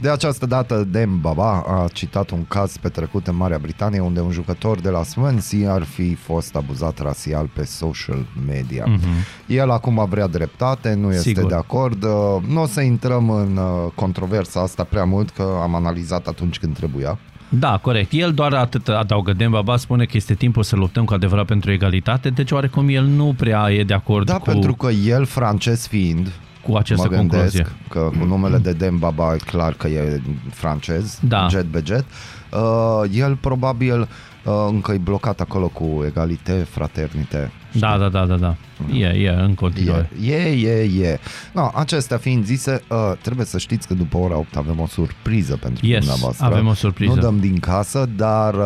[0.03, 4.31] De această dată, Dem Baba a citat un caz petrecut în Marea Britanie unde un
[4.31, 8.85] jucător de la Swansea ar fi fost abuzat rasial pe social media.
[8.85, 9.47] Mm-hmm.
[9.47, 11.47] El acum vrea dreptate, nu este Sigur.
[11.47, 12.03] de acord.
[12.03, 12.11] Uh,
[12.49, 16.77] Nu o să intrăm în uh, controversa asta prea mult, că am analizat atunci când
[16.77, 17.19] trebuia.
[17.49, 18.13] Da, corect.
[18.13, 19.33] El doar atât adaugă.
[19.33, 23.35] Dembaba spune că este timpul să luptăm cu adevărat pentru egalitate, deci oarecum el nu
[23.37, 27.57] prea e de acord Da, cu, pentru că el, francez fiind, cu această mă gândesc
[27.57, 27.67] concluzie.
[27.89, 30.21] că cu numele de Dembaba e clar că e
[30.51, 31.47] francez, Da.
[31.51, 32.05] jet beget.
[32.53, 37.51] Uh, el probabil uh, încă e blocat acolo cu egalite, fraternite.
[37.73, 38.57] Da, da, da, da, da.
[38.93, 40.11] E, e, în continuare.
[40.25, 41.19] E, e, e, e.
[41.53, 45.57] No, acestea fiind zise, uh, trebuie să știți că după ora 8 avem o surpriză
[45.57, 46.47] pentru Yes, dumneavoastră.
[46.47, 47.15] avem o surpriză.
[47.15, 48.61] Nu dăm din casă, dar uh,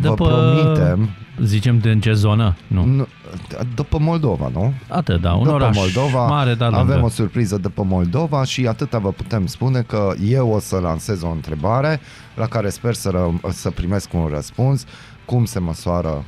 [0.00, 1.10] vă După, promitem...
[1.44, 2.56] zicem, de în ce zonă?
[2.66, 2.84] Nu.
[2.84, 3.06] Nu,
[3.74, 4.72] după Moldova, nu?
[4.88, 5.32] Atât, da.
[5.32, 7.04] Un după oraș Moldova mare, dar avem lângă.
[7.04, 11.30] o surpriză după Moldova și atâta vă putem spune că eu o să lansez o
[11.30, 12.00] întrebare
[12.34, 14.84] la care sper să, ră- să primesc un răspuns.
[15.24, 16.24] Cum se măsoară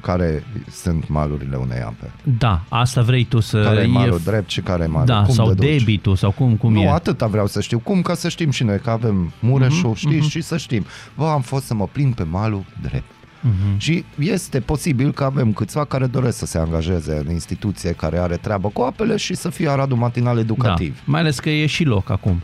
[0.00, 2.12] care sunt malurile unei ape?
[2.38, 3.62] Da, asta vrei tu să...
[3.62, 5.06] Care e malul f- drept și care e malul?
[5.06, 5.78] Da, cum sau deduci?
[5.78, 6.88] debitul, sau cum, cum nu, e.
[6.90, 7.78] atâta vreau să știu.
[7.78, 8.02] Cum?
[8.02, 10.84] Ca să știm și noi că avem Mureșul, Mhm, știți, și să știm.
[11.16, 13.04] Bă, am fost să mă plimb pe malul drept.
[13.48, 13.78] Mhm.
[13.78, 18.36] Și este posibil că avem câțiva care doresc să se angajeze în instituție care are
[18.36, 20.94] treabă cu apele și să fie Aradul Matinal Educativ.
[20.94, 21.02] Da.
[21.04, 22.42] Mai ales că e și loc acum.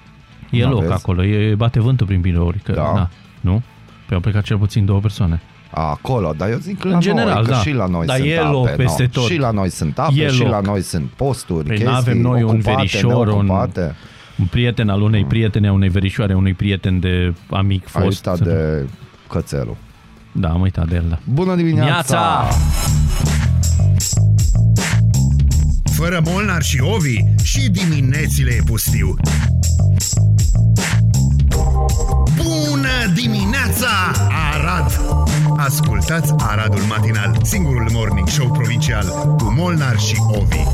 [0.50, 0.92] E Da, loc vezi?
[0.92, 2.58] acolo, e bate vântul prin birouri.
[2.58, 2.92] Că, Da.
[2.94, 3.08] da.
[3.40, 3.62] Nu?
[4.06, 5.40] Păi au plecat cel puțin două persoane.
[5.74, 7.56] Acolo, dar eu zic la În general, noi, că da.
[7.58, 8.48] și la noi Dar sunt e ape.
[8.50, 9.08] loc peste no.
[9.20, 9.30] tot.
[9.30, 10.50] Și la noi sunt ape, E și loc.
[10.50, 13.94] la noi sunt posturi, Păi chestii n-avem noi un ocupate, verișor, un- neocupate.
[14.38, 18.26] Un prieten al unei prietene, a unei verișoare, a unui prieten de amic Ai fost.
[18.26, 18.86] uitat de
[19.28, 19.76] cățelul.
[20.32, 21.18] Da, am uitat de el, da.
[21.24, 21.90] Bună dimineața!
[21.92, 22.48] Neața!
[25.92, 29.14] Fără Molnar și Ovi și diminețile e pustiu.
[32.36, 33.88] Bună dimineața,
[34.52, 35.00] Arad!
[35.56, 40.64] Ascultați Aradul Matinal, singurul morning show provincial cu Molnar și Ovi.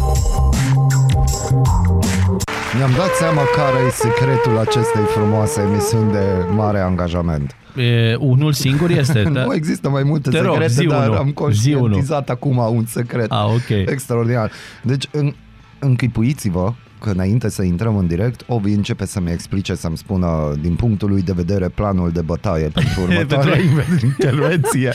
[2.76, 7.54] Mi-am dat seama care e secretul acestei frumoase emisiuni de mare angajament.
[7.76, 9.44] E, unul singur este, da?
[9.44, 11.16] Nu există mai multe Te rog, secrete, zi dar unul.
[11.18, 13.68] am Zi conștientizat acum un secret Ah, ok.
[13.68, 14.50] extraordinar.
[14.82, 15.34] Deci, în,
[15.78, 21.08] închipuiți-vă că înainte să intrăm în direct, Ovi începe să-mi explice, să-mi spună din punctul
[21.08, 23.56] lui de vedere planul de bătaie pentru următoarea
[24.02, 24.92] intervenție.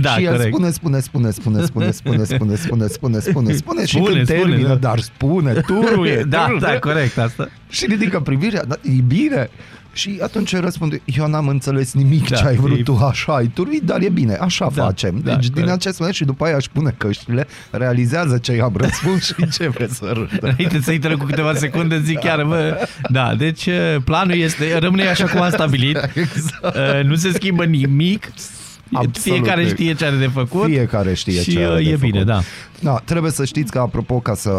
[0.00, 0.54] Da, și el corect.
[0.54, 4.40] spune, spune, spune, spune, spune, spune, spune, spune, spune, spune, spune și Spune, când spune,
[4.40, 4.74] termină, da.
[4.74, 6.78] dar spune, turul e, Da, turul da, e.
[6.78, 7.48] corect asta.
[7.68, 9.48] Și ridică privirea, da, e bine.
[9.94, 13.34] Și atunci eu răspund, eu n-am înțeles nimic Da, ce ai vrut e- tu, așa
[13.34, 15.20] ai turuit, dar e bine, așa Da, facem.
[15.24, 15.70] da, Deci din corect.
[15.72, 20.10] acest moment și după aia își pune căștile, realizează ce i-am răspuns și începe să
[20.12, 20.38] râdă.
[20.40, 22.76] Înainte să intre cu câteva secunde, zic chiar, bă,
[23.10, 26.76] da, deci uh, planul este, rămâne așa cum am stabilit, Exact.
[26.76, 28.32] Uh, nu se schimbă nimic,
[28.92, 29.18] Absolut.
[29.18, 30.64] Fiecare știe ce are de făcut.
[30.66, 32.10] Fiecare știe și ce are uh, de e făcut.
[32.10, 32.40] bine, da.
[32.80, 34.50] Da, trebuie să știți că, apropo, ca să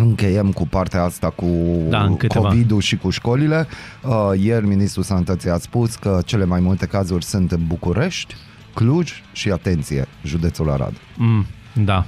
[0.00, 1.46] încheiem cu partea asta cu
[1.88, 2.48] Da, în câteva.
[2.48, 3.66] COVID-ul și cu școlile.
[4.02, 8.34] Uh, ieri Ministrul Sănătății a spus că cele mai multe cazuri sunt în București,
[8.74, 10.92] Cluj și, atenție, județul Arad.
[11.16, 11.46] Mm,
[11.84, 12.04] da.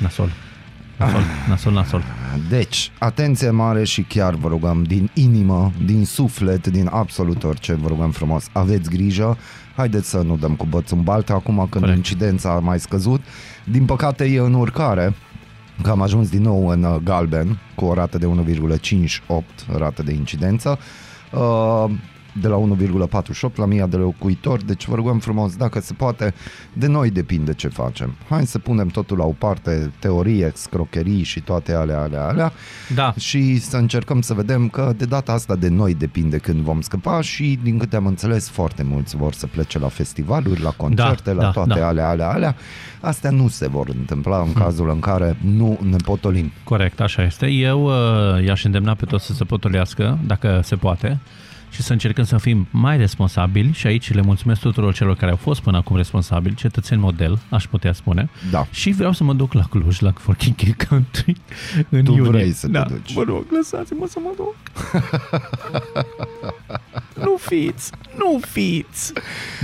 [0.00, 0.30] Nasol.
[0.98, 2.02] Nasol, nasol, nasol.
[2.48, 7.88] Deci, atenție mare și chiar vă rugăm din inimă, din suflet, din absolut orice, vă
[7.88, 9.38] rugăm frumos, aveți grijă,
[9.76, 11.96] haideți să nu dăm cu bățul în baltă acum când Corect.
[11.96, 13.20] incidența a mai scăzut.
[13.64, 15.14] Din păcate e în urcare,
[15.82, 19.42] că am ajuns din nou în uh, galben cu o rată de 1,58
[19.76, 20.78] rată de incidență.
[21.32, 21.90] Uh,
[22.40, 26.34] de la 1,48 la 1000 de locuitori, deci vă rugăm frumos, dacă se poate,
[26.72, 28.14] de noi depinde ce facem.
[28.28, 32.52] Hai să punem totul la o parte, teorie, scrocherii și toate alea, alea, alea,
[32.94, 36.80] Da, și să încercăm să vedem că de data asta de noi depinde când vom
[36.80, 41.30] scăpa și din câte am înțeles foarte mulți vor să plece la festivaluri, la concerte,
[41.30, 41.86] Da, la da, toate da.
[41.86, 42.56] alea, alea, alea.
[43.00, 46.52] Astea nu se vor întâmpla în cazul în care nu ne potolim.
[46.64, 47.46] corect, așa este.
[47.46, 51.20] Eu uh, i-aș îndemna pe toți să se potolească, dacă se poate,
[51.74, 55.36] și să încercăm să fim mai responsabili și aici le mulțumesc tuturor celor care au
[55.36, 58.28] fost până acum responsabili, cetățeni model, aș putea spune.
[58.50, 58.66] Da.
[58.70, 61.36] Și vreau să mă duc la Cluj, la Forking Kill Country
[61.88, 62.30] în Tu iunie.
[62.30, 62.82] vrei să te da.
[62.82, 63.14] duci.
[63.14, 64.54] Mă rog, lăsați-mă să mă duc.
[67.14, 69.12] nu fiți, nu fiți.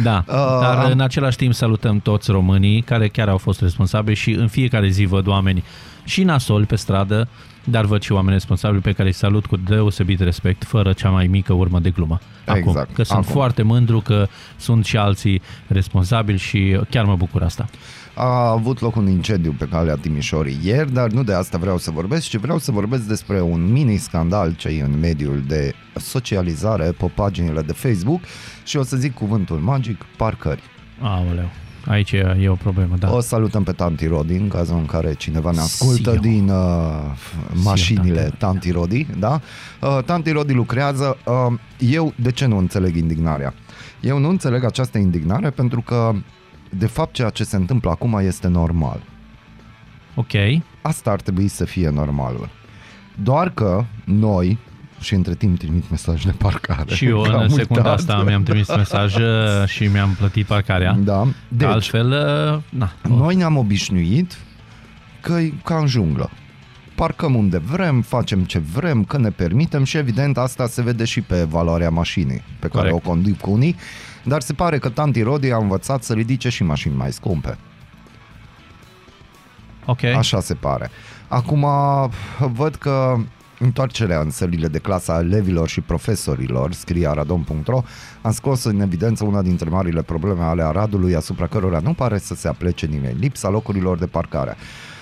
[0.03, 4.17] Da, Uh, dar am- în același timp salutăm toți românii care chiar au fost responsabili
[4.17, 5.65] și în fiecare zi văd oameni
[6.05, 7.29] și nasoli pe stradă,
[7.65, 11.27] dar văd și oameni responsabili pe care îi salut cu deosebit respect, fără cea mai
[11.27, 12.19] mică urmă de glumă.
[12.47, 12.95] Acum, Exact.
[12.95, 13.33] că sunt Acum.
[13.33, 17.69] foarte mândru că sunt și alții responsabili și chiar mă bucur asta.
[18.15, 21.91] A avut loc un incendiu pe calea Timișorii ieri, dar nu de asta vreau să
[21.91, 27.11] vorbesc, ci vreau să vorbesc despre un mini-scandal ce e în mediul de socializare pe
[27.15, 28.21] paginile de Facebook
[28.65, 30.63] și o să zic cuvântul magic, parcări.
[31.01, 31.51] Aoleu,
[31.87, 33.13] aici e, e o problemă, da.
[33.13, 36.21] O salutăm pe Tanti Rodi în cazul în care cineva ne ascultă Sio.
[36.21, 36.59] din uh,
[37.63, 38.37] mașinile Tanti.
[38.37, 39.41] Tanti Rodi, da?
[39.81, 41.17] Uh, Tanti Rodi lucrează.
[41.27, 43.55] Uh, eu de ce nu înțeleg indignarea?
[44.01, 46.13] Eu nu înțeleg această indignare pentru că
[46.71, 49.03] de fapt ceea ce se întâmplă acum este normal.
[50.15, 50.33] Ok,
[50.83, 52.49] Asta ar trebui să fie normalul.
[53.23, 54.59] Doar că noi,
[55.01, 56.95] și între timp trimit mesaj de parcare.
[56.95, 57.99] și eu că am în secunda uitat.
[57.99, 60.93] asta mi-am trimis mesaj uh, și mi-am plătit parcarea.
[60.93, 61.25] Da.
[61.25, 62.93] Deci, Deci, altfel, uh, na.
[63.09, 64.39] Noi ne-am obișnuit
[65.21, 66.31] că e ca în junglă.
[66.95, 71.21] Parcăm unde vrem, facem ce vrem, că ne permitem și evident asta se vede și
[71.21, 73.07] pe valoarea mașinii pe care Corect.
[73.07, 73.77] o conduc unii,
[74.23, 77.59] dar se pare că tanti Rodi a învățat să ridice și mașini mai scumpe.
[79.85, 80.91] Ok, Așa se pare.
[81.29, 81.67] Acum
[82.39, 83.17] văd că
[83.63, 87.83] întoarcerea în sălile de clasa a elevilor și profesorilor, scrie aradon.ro,
[88.21, 92.35] a scos în evidență una dintre marile probleme ale Aradului, asupra cărora nu pare să
[92.35, 94.57] se aplece nimeni, lipsa locurilor de parcare.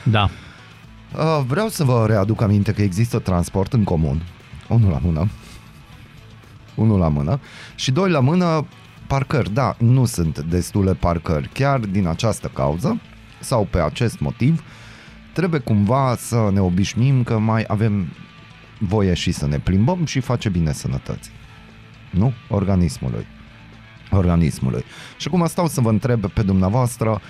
[0.04, 0.28] da.
[1.14, 4.22] Uh, Vreau să vă readuc aminte că există transport în comun,
[4.68, 5.28] unul la mână,
[6.74, 7.40] unul la mână
[7.74, 8.66] și doi la mână
[9.06, 9.52] parcări.
[9.52, 11.50] Da, nu sunt destule parcări.
[11.52, 13.00] Chiar din această cauză
[13.40, 14.62] sau pe acest motiv
[15.32, 18.06] trebuie cumva să ne obișnuim că mai avem
[18.78, 21.32] voie și să ne plimbăm și face bine sănătății.
[22.10, 22.32] Nu?
[22.48, 23.26] Organismului.
[24.10, 24.84] Organismului.
[25.16, 27.20] Și acum stau să vă întreb pe dumneavoastră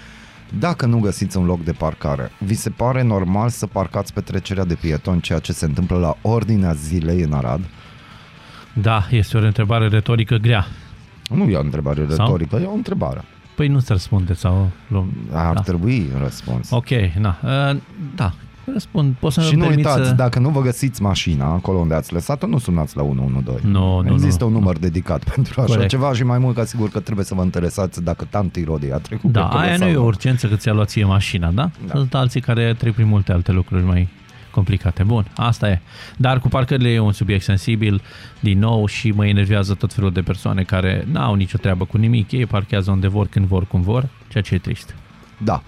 [0.58, 4.64] dacă nu găsiți un loc de parcare, vi se pare normal să parcați pe trecerea
[4.64, 7.60] de pieton, ceea ce se întâmplă la ordinea zilei în Arad?
[8.72, 10.66] Da, este o întrebare retorică grea.
[11.30, 12.16] Nu e o întrebare Sau?
[12.26, 13.22] retorică, e o întrebare.
[13.56, 14.70] Păi nu-ți răspunde sau...
[14.88, 15.60] luăm- Ar da.
[15.60, 16.70] trebui răspuns.
[16.70, 16.88] Ok,
[17.18, 17.38] na.
[17.42, 17.76] Uh,
[18.14, 18.32] da,
[18.72, 19.14] răspund.
[19.18, 20.14] Poți să Și nu permiți uitați, să...
[20.14, 23.66] dacă nu vă găsiți mașina acolo unde ați lăsat-o, nu sunați la 112.
[23.66, 24.50] Nu, nu, Există nu.
[24.50, 25.88] un număr dedicat pentru așa Corect.
[25.88, 28.96] ceva și mai mult ca sigur că trebuie să vă interesați dacă tanti Rodi a
[28.96, 31.50] trecut Da, pe acolo aia nu sau e o urgență că ți-a luat ție mașina,
[31.50, 31.70] da?
[31.86, 31.92] Da.
[31.94, 34.08] Sunt alții care trec prin multe alte lucruri mai
[34.50, 35.02] complicate.
[35.02, 35.80] Bun, asta e.
[36.16, 38.02] Dar cu parcările e un subiect sensibil,
[38.40, 42.30] din nou, și mă enervează tot felul de persoane care n-au nicio treabă cu nimic.
[42.32, 44.94] Ei parchează unde vor, când vor, cum vor, ceea ce e trist.
[45.38, 45.62] Da.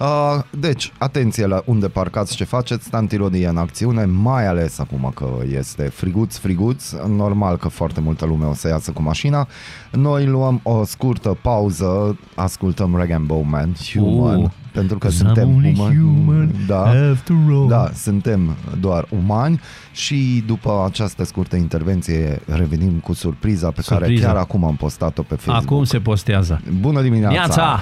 [0.00, 5.12] Uh, deci, atenție la unde parcați, ce faceți, Tantirodi e în acțiune, mai ales acum
[5.14, 9.46] că este friguț, friguț, normal că foarte multă lume o să iasă cu mașina.
[9.90, 15.26] Noi luăm o scurtă pauză, ascultăm Rag and Bowman, Human, Uh, pentru că 'cause I'm
[15.26, 15.96] suntem only umani.
[15.96, 16.82] human da.
[17.10, 17.68] after all.
[17.68, 19.60] Da, suntem doar umani
[19.92, 24.26] și după această scurtă intervenție revenim cu surpriza pe care Surpriza.
[24.26, 25.70] chiar acum am postat-o pe Facebook.
[25.72, 26.60] Acum se postează.
[26.80, 27.36] Bună dimineața!
[27.36, 27.80] Neața!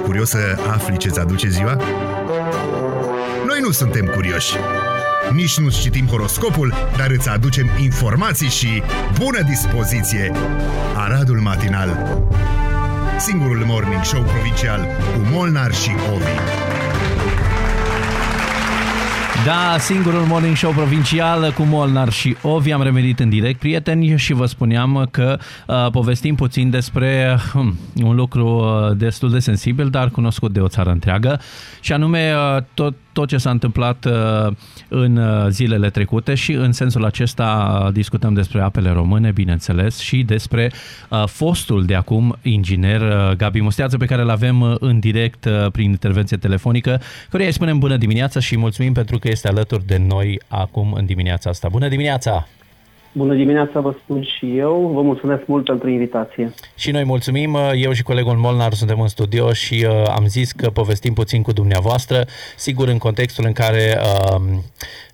[0.00, 1.76] Ești curios să afli ce-ți aduce ziua?
[3.46, 4.54] Noi nu suntem curioși.
[5.32, 8.82] Nici nu citim horoscopul, dar îți aducem informații și
[9.18, 10.32] bună dispoziție!
[10.96, 12.20] Aradul Matinal
[13.18, 16.79] Singurul morning show provincial cu Molnar și Ovi.
[19.44, 22.72] Da, singurul morning show provincial cu Molnar și Ovi.
[22.72, 28.16] Am revenit în direct, prieteni, și vă spuneam că uh, povestim puțin despre um, un
[28.16, 31.40] lucru uh, destul de sensibil, dar cunoscut de o țară întreagă,
[31.80, 34.52] și anume uh, tot tot ce s-a întâmplat uh,
[34.88, 40.22] în uh, zilele trecute și în sensul acesta uh, discutăm despre apele române, bineînțeles, și
[40.22, 40.72] despre
[41.26, 47.00] fostul de acum inginer Gabi Musteață, pe care îl avem în direct prin intervenție telefonică,
[47.30, 51.06] căruia îi spunem bună dimineața și mulțumim pentru că este alături de noi acum în
[51.06, 51.68] dimineața asta.
[51.68, 52.48] Bună dimineața!
[53.12, 54.90] Bună dimineața, vă spun și eu.
[54.94, 56.54] Vă mulțumesc mult pentru invitație.
[56.74, 57.56] Și noi mulțumim.
[57.74, 61.52] Eu și colegul Molnar suntem în studio și uh, am zis că povestim puțin cu
[61.52, 62.24] dumneavoastră,
[62.56, 64.40] sigur în contextul în care uh,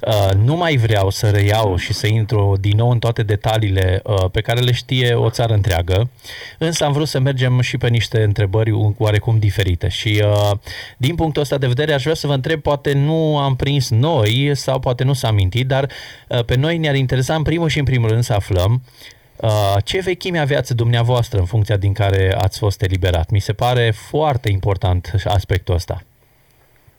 [0.07, 4.25] uh, nu mai vreau să reiau și să intru din nou în toate detaliile uh,
[4.33, 6.11] pe care le știe o țară întreagă,
[6.59, 9.89] însă am vrut să mergem și pe niște întrebări oarecum diferite.
[9.89, 10.59] Și uh,
[10.97, 14.51] din punctul ăsta de vedere aș vrea să vă întreb, poate nu am prins noi
[14.55, 15.91] sau poate nu s-a mintit, dar
[16.29, 18.73] uh, pe noi ne-ar interesa în primul și în primul rând să aflăm
[19.41, 23.31] uh, ce vechime aveați dumneavoastră în funcția din care ați fost eliberat.
[23.31, 25.97] Mi se pare foarte important aspectul ăsta.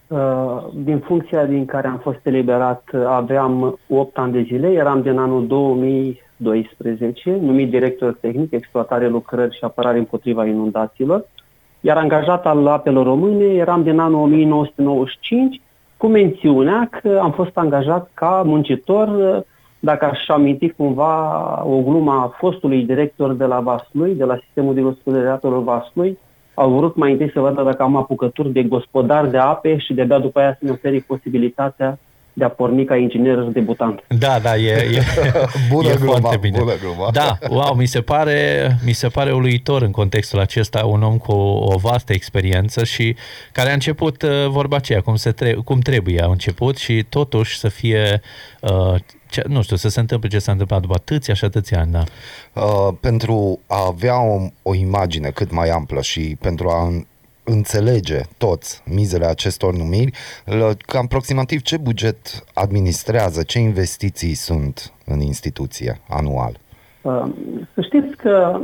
[0.08, 5.18] Uh, din funcția din care am fost eliberat aveam 8 ani de zile, eram din
[5.18, 11.26] anul 2012, numit director tehnic, exploatare, lucrări și apărare împotriva inundațiilor,
[11.80, 15.62] iar angajat al apelor române eram din anul 1995,
[15.98, 19.10] cu mențiunea că am fost angajat ca muncitor
[19.80, 24.74] dacă aș aminti cumva o glumă a fostului director de la Vaslui, de la sistemul
[24.74, 26.18] de gospodăriatorul Vaslui,
[26.54, 30.20] au vrut mai întâi să vadă dacă am apucături de gospodar de ape și de-abia
[30.20, 31.98] după aia să-mi oferi posibilitatea
[32.38, 34.04] de a porni ca inginer debutant.
[34.20, 35.04] Da, da, e, e,
[35.72, 36.58] bună e gluma, foarte bine.
[36.60, 37.10] Bună gluma.
[37.12, 41.32] Da, wow, mi se, pare, mi se pare uluitor în contextul acesta un om cu
[41.32, 43.16] o, o vastă experiență și
[43.52, 47.58] care a început uh, vorba aceea, cum, se tre- cum trebuie a început și totuși
[47.58, 48.22] să fie
[48.62, 48.96] uh,
[49.30, 52.04] ce, nu știu, să se întâmple ce s-a întâmplat după atâția și atâția ani, da.
[52.54, 56.90] Uh, pentru a avea o, o imagine cât mai amplă și pentru a
[57.44, 60.12] înțelege toți mizele acestor numiri,
[60.86, 66.60] cam aproximativ ce buget administrează, ce investiții sunt în instituție anual?
[67.02, 67.24] Uh,
[67.74, 68.60] să știți că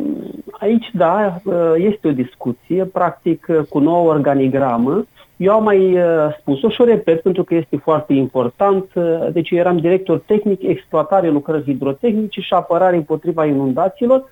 [0.51, 5.05] aici, da, uh, este o discuție, practic, cu nouă organigramă,
[5.43, 8.85] eu am mai uh, spus-o și o repet pentru că este foarte important.
[8.95, 14.23] Uh, deci eu eram director tehnic, exploatare lucrări hidrotehnice și apărare împotriva inundațiilor.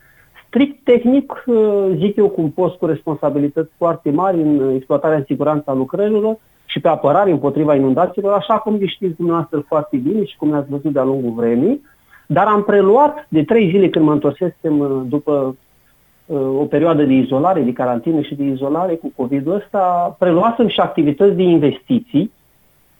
[0.48, 5.24] Strict tehnic, uh, zic eu, cu un post cu responsabilități foarte mari în exploatarea în
[5.24, 10.38] siguranța lucrărilor și pe apărare împotriva inundațiilor, așa cum le știți dumneavoastră foarte bine și
[10.38, 11.82] cum ne-ați văzut de-a lungul vremii.
[12.28, 15.56] Dar am preluat de trei zile când mă întorsesem după
[16.38, 21.36] o perioadă de izolare, de carantină și de izolare cu COVID-ul ăsta, preluasem și activități
[21.36, 22.32] de investiții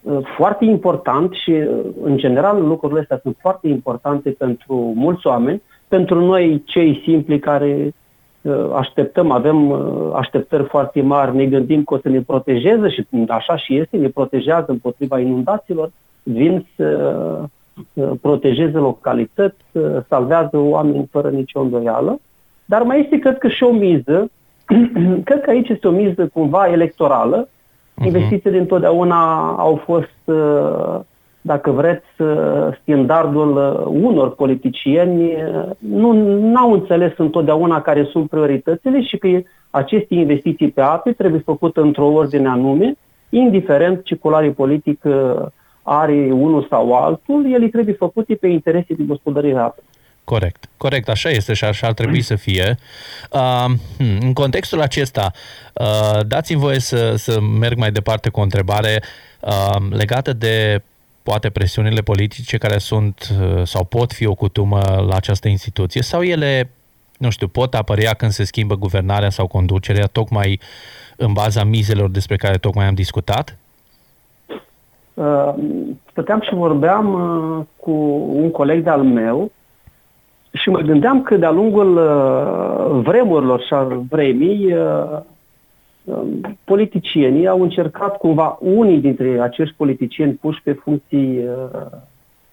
[0.02, 1.68] uh, foarte important și, uh,
[2.04, 7.94] în general, lucrurile astea sunt foarte importante pentru mulți oameni, pentru noi, cei simpli care
[8.42, 9.72] uh, așteptăm, avem
[10.14, 14.08] așteptări foarte mari, ne gândim că o să ne protejeze și așa și este, ne
[14.08, 15.92] protejează împotriva inundațiilor,
[16.24, 17.50] vin să
[18.22, 19.64] protejeze localități,
[20.08, 22.20] salvează oameni fără nicio îndoială.
[22.72, 24.32] Dar mai este, cred că, și o miză,
[25.28, 27.48] cred că aici este o miză cumva electorală.
[27.48, 28.06] Uh-huh.
[28.06, 31.00] Investițiile întotdeauna au fost, uh,
[31.42, 35.32] dacă vreți, uh, standardul uh, unor politicieni.
[35.80, 39.28] Nu au înțeles întotdeauna care sunt prioritățile și că
[39.70, 42.94] aceste investiții pe ape trebuie făcute într-o ordine anume,
[43.30, 45.00] indiferent ce culoare politic
[45.84, 49.84] are unul sau altul, ele trebuie făcute pe interese de gospodărire apei.
[50.32, 52.78] Corect, corect, așa este și așa ar trebui să fie.
[53.32, 53.66] Uh,
[53.98, 55.32] în contextul acesta,
[55.74, 59.04] uh, dați-mi voie să, să merg mai departe cu o întrebare
[59.40, 60.82] uh, legată de
[61.24, 66.22] poate presiunile politice care sunt uh, sau pot fi o cutumă la această instituție sau
[66.22, 66.70] ele,
[67.18, 70.60] nu știu, pot apărea când se schimbă guvernarea sau conducerea tocmai
[71.16, 73.58] în baza mizelor despre care tocmai am discutat?
[75.14, 75.54] Uh,
[76.12, 77.92] stăteam și vorbeam uh, cu
[78.34, 79.52] un coleg de-al meu
[80.52, 85.20] și mă gândeam că de-a lungul uh, vremurilor și al vremii, uh,
[86.04, 86.22] uh,
[86.64, 91.86] politicienii au încercat cumva, unii dintre acești politicieni puși pe funcții uh,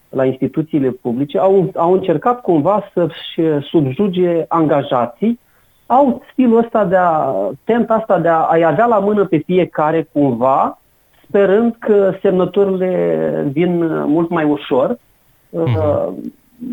[0.09, 5.39] la instituțiile publice, au, au încercat cumva să-și subjuge angajații,
[5.87, 7.35] au stilul ăsta de a,
[7.65, 10.79] tenta asta de a, a avea la mână pe fiecare cumva,
[11.29, 14.95] sperând că semnăturile vin mult mai ușor.
[14.95, 16.09] Uh-huh.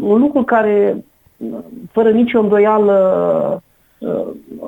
[0.02, 1.04] Un lucru care,
[1.92, 3.64] fără nicio îndoială,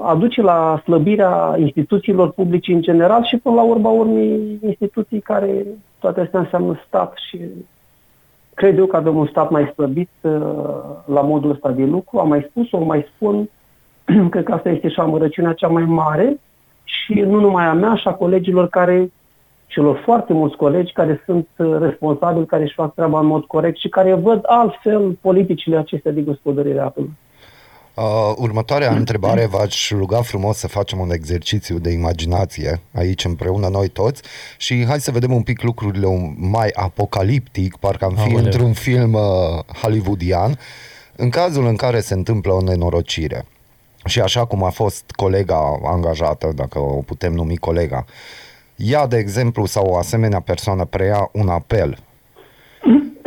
[0.03, 5.65] aduce la slăbirea instituțiilor publice în general și până la urma urmei instituții care
[5.99, 7.39] toate astea înseamnă stat și
[8.53, 10.09] cred eu că avem un stat mai slăbit
[11.05, 12.19] la modul ăsta de lucru.
[12.19, 13.49] Am mai spus-o, mai spun,
[14.31, 16.39] cred că asta este și amărăciunea cea mai mare
[16.83, 19.11] și nu numai a mea, și a colegilor care,
[19.67, 23.77] celor foarte mulți colegi care sunt uh, responsabili, care își fac treaba în mod corect
[23.77, 27.09] și care văd altfel politicile acestea de gospodărire apelor.
[27.97, 33.87] Uh, următoarea întrebare v-aș ruga frumos să facem un exercițiu de imaginație aici împreună noi
[33.87, 34.21] toți
[34.57, 38.37] și hai să vedem un pic lucrurile mai apocaliptic, parcă am fi Aoleu.
[38.37, 39.21] într-un film uh,
[39.81, 40.59] hollywoodian,
[41.15, 43.45] în cazul în care se întâmplă o nenorocire.
[44.05, 48.05] Și așa cum a fost colega angajată, dacă o putem numi colega,
[48.77, 51.97] ea, de exemplu, sau o asemenea persoană preia un apel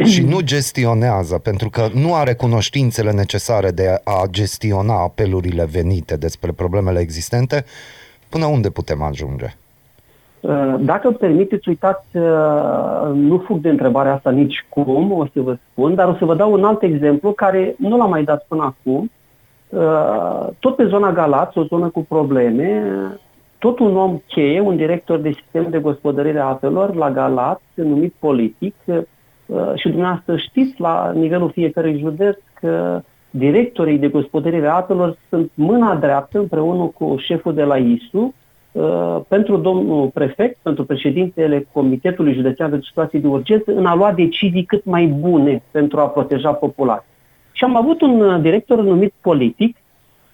[0.04, 6.52] și nu gestionează, pentru că nu are cunoștințele necesare de a gestiona apelurile venite despre
[6.52, 7.64] problemele existente,
[8.28, 9.54] până unde putem ajunge?
[10.40, 15.40] Uh, dacă îmi permiteți, uitați, uh, nu fug de întrebarea asta nici cum, o să
[15.40, 18.44] vă spun, dar o să vă dau un alt exemplu care nu l-am mai dat
[18.48, 19.10] până acum
[19.70, 22.82] Uh, tot pe zona Galați, o zonă cu probleme,
[23.60, 28.14] tot un om cheie, un director de sistem de gospodărire a apelor la Galați, numit
[28.18, 35.16] politic, uh, și dumneavoastră știți la nivelul fiecărui județ că directorii de gospodărire a apelor
[35.28, 38.34] sunt mâna dreaptă împreună cu șeful de la ISU
[38.72, 44.12] uh, pentru domnul prefect, pentru președintele Comitetului Județean de Situații de Urgență în a lua
[44.12, 47.08] decizii cât mai bune pentru a proteja populația.
[47.52, 49.76] Și am avut un uh, director numit politic,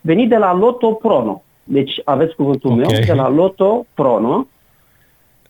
[0.01, 1.43] venit de la Loto Prono.
[1.69, 2.85] Deci aveți cuvântul okay.
[2.91, 4.47] meu, de la Loto Prono.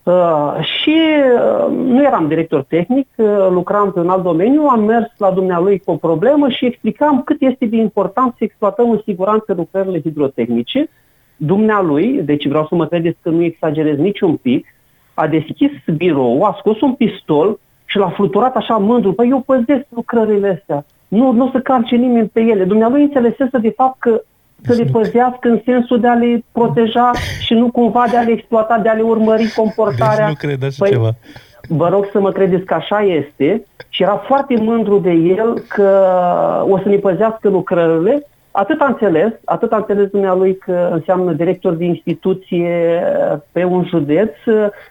[0.02, 0.96] Uh, și
[1.34, 5.78] uh, nu eram director tehnic, uh, lucram pe un alt domeniu, am mers la dumnealui
[5.78, 10.88] cu o problemă și explicam cât este de important să exploatăm în siguranță lucrările hidrotehnice.
[11.36, 14.66] Dumnealui, deci vreau să mă credeți că nu exagerez niciun pic,
[15.14, 19.12] a deschis birou, a scos un pistol și l-a fluturat așa mândru.
[19.12, 22.64] Păi eu păzesc lucrările astea nu, nu să calce nimeni pe ele.
[22.64, 24.22] Dumnealui înțelesese de fapt că
[24.62, 28.32] să le păzească în sensul de a le proteja și nu cumva de a le
[28.32, 30.26] exploata, de a le urmări comportarea.
[30.26, 31.10] Deci nu cred așa păi, ceva.
[31.68, 35.90] Vă rog să mă credeți că așa este și era foarte mândru de el că
[36.68, 38.26] o să ne păzească lucrările.
[38.50, 43.02] Atât a înțeles, atât a înțeles dumnealui că înseamnă director de instituție
[43.52, 44.30] pe un județ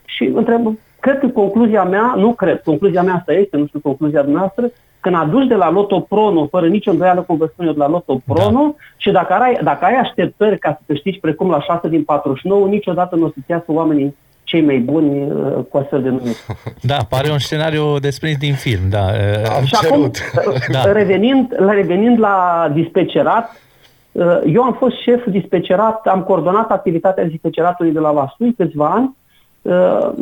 [0.05, 4.21] și întreb, cred că concluzia mea, nu cred, concluzia mea asta este, nu știu concluzia
[4.21, 4.69] dumneavoastră,
[5.05, 7.87] când aduci de la Loto Prono, fără nicio îndoială, cum vă spun eu, de la
[7.87, 8.75] Loto Prono, da.
[8.97, 13.15] și dacă ai, dacă ai așteptări ca să câștigi precum la 6 din 49, niciodată
[13.15, 16.31] nu o să-ți iasă oamenii cei mai buni uh, cu astfel de nume.
[16.91, 18.99] Da, pare un scenariu desprins din film, da.
[18.99, 20.09] Uh, Am și acum, uh,
[20.75, 20.91] da.
[20.91, 23.61] revenind, revenind la dispecerat,
[24.11, 29.15] uh, eu am fost șef dispecerat, am coordonat activitatea dispeceratului de la Vasui câțiva ani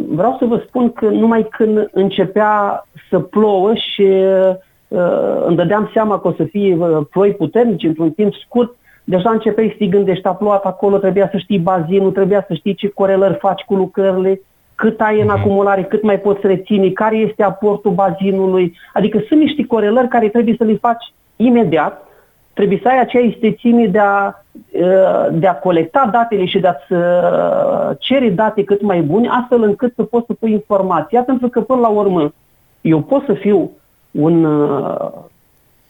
[0.08, 4.56] vreau să vă spun că numai când începea să plouă și uh,
[5.46, 9.76] îmi dădeam seama că o să fie uh, ploi puternici într-un timp scurt, deja începeai
[9.78, 13.62] să-i gândești, a plouat acolo, trebuia să știi bazinul, trebuia să știi ce corelări faci
[13.62, 14.42] cu lucrările,
[14.76, 15.40] cât ai în mhm.
[15.40, 18.78] acumulare, cât mai poți reține, care este aportul bazinului.
[18.94, 22.08] Adică sunt niște corelări care trebuie să le faci imediat,
[22.54, 26.94] trebuie să ai acea istețime de a, uh, de a colecta datele și de a-ți
[26.94, 31.62] uh, cere date cât mai bune, astfel încât să poți să pui informația, pentru că
[31.62, 32.34] până la urmă
[32.82, 33.72] eu pot să fiu
[34.14, 35.12] un, uh,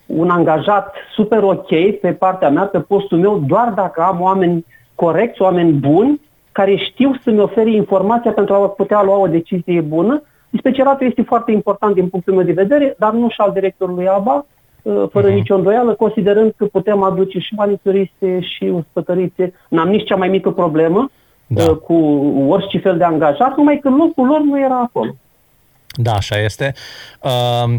[0.06, 4.66] un angajat super ok pe partea mea, pe postul meu, doar dacă am oameni
[4.96, 6.22] corecți, oameni buni,
[6.52, 10.22] care știu să-mi ofere informația pentru a putea lua o decizie bună.
[10.50, 14.46] Inspectoratul este foarte important din punctul meu de vedere, dar nu și al directorului ABA,
[14.82, 15.34] uh, fără uh-huh.
[15.34, 19.54] nicio îndoială, considerând că putem aduce și manituriste și uspătărițe.
[19.70, 21.10] N-am nici cea mai mică problemă
[21.48, 21.64] da.
[21.64, 21.94] Uh, cu
[22.48, 25.16] orice fel de angajat, numai că locul lor nu era acolo.
[25.96, 26.74] Da, așa este.
[27.22, 27.76] Uh,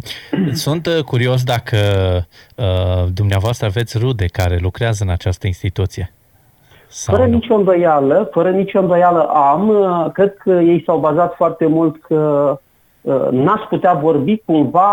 [0.53, 1.77] sunt uh, curios dacă
[2.57, 6.13] uh, dumneavoastră aveți rude care lucrează în această instituție.
[6.87, 7.35] Sau fără nu?
[7.35, 9.69] nicio îndoială, fără nicio îndoială am.
[9.69, 12.59] Uh, cred că ei s-au bazat foarte mult că
[13.01, 14.89] uh, n-aș putea vorbi cumva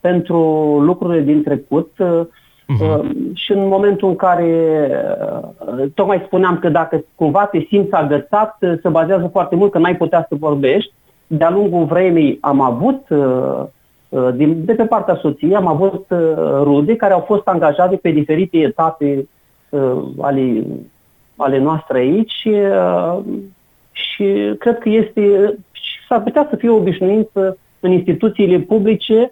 [0.00, 0.38] pentru
[0.80, 1.92] lucrurile din trecut.
[1.92, 3.00] Uh-huh.
[3.34, 4.88] Și în momentul în care
[5.94, 10.26] tocmai spuneam că dacă cumva te simți agățat, se bazează foarte mult că n-ai putea
[10.28, 10.92] să vorbești
[11.36, 13.62] de-a lungul vremii am avut, uh,
[14.08, 16.18] uh, din, de pe partea soției, am avut uh,
[16.62, 19.28] rude care au fost angajate pe diferite etape
[20.20, 20.64] ale,
[21.36, 22.52] ale noastre aici și,
[23.92, 25.54] și cred că este
[26.08, 29.30] s-ar putea să fie o obișnuință în instituțiile publice,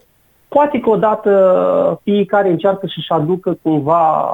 [0.48, 4.30] poate că odată fiecare încearcă să-și aducă cumva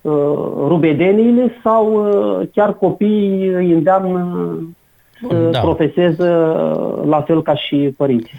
[0.00, 0.12] uh,
[0.56, 4.58] rubedeniile sau uh, chiar copiii îi îndeamnă
[5.28, 5.60] să da.
[5.60, 6.28] profeseze
[7.04, 8.38] la fel ca și părinții.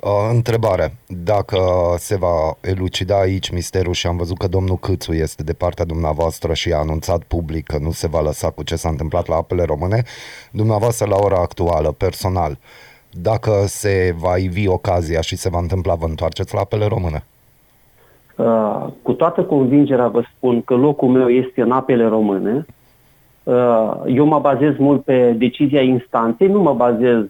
[0.00, 0.94] Uh, întrebare.
[1.06, 1.58] Dacă
[1.96, 6.52] se va elucida aici misterul și am văzut că domnul Câțu este de partea dumneavoastră
[6.52, 9.62] și a anunțat public că nu se va lăsa cu ce s-a întâmplat la apele
[9.62, 10.02] române,
[10.52, 12.58] dumneavoastră la ora actuală, personal,
[13.10, 17.24] dacă se va ivi ocazia și se va întâmpla, vă întoarceți la apele române?
[18.36, 22.66] Uh, cu toată convingerea vă spun că locul meu este în apele române.
[23.48, 27.24] Uh, eu mă bazez mult pe decizia instanței, nu mă bazez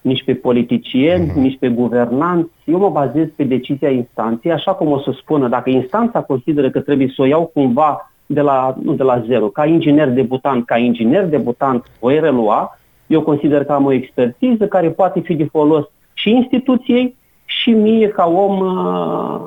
[0.00, 1.34] nici pe politicieni, uh-huh.
[1.34, 2.50] nici pe guvernanți.
[2.64, 6.80] Eu mă bazez pe decizia instanței, așa cum o să spună, dacă instanța consideră că
[6.80, 10.76] trebuie să o iau cumva de la, nu de la zero, ca inginer debutant, ca
[10.76, 15.84] inginer debutant voi relua, eu consider că am o expertiză care poate fi de folos
[16.14, 19.40] și instituției și mie ca om, uh,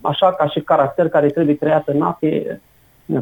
[0.00, 2.60] așa ca și caracter care trebuie creat în ape,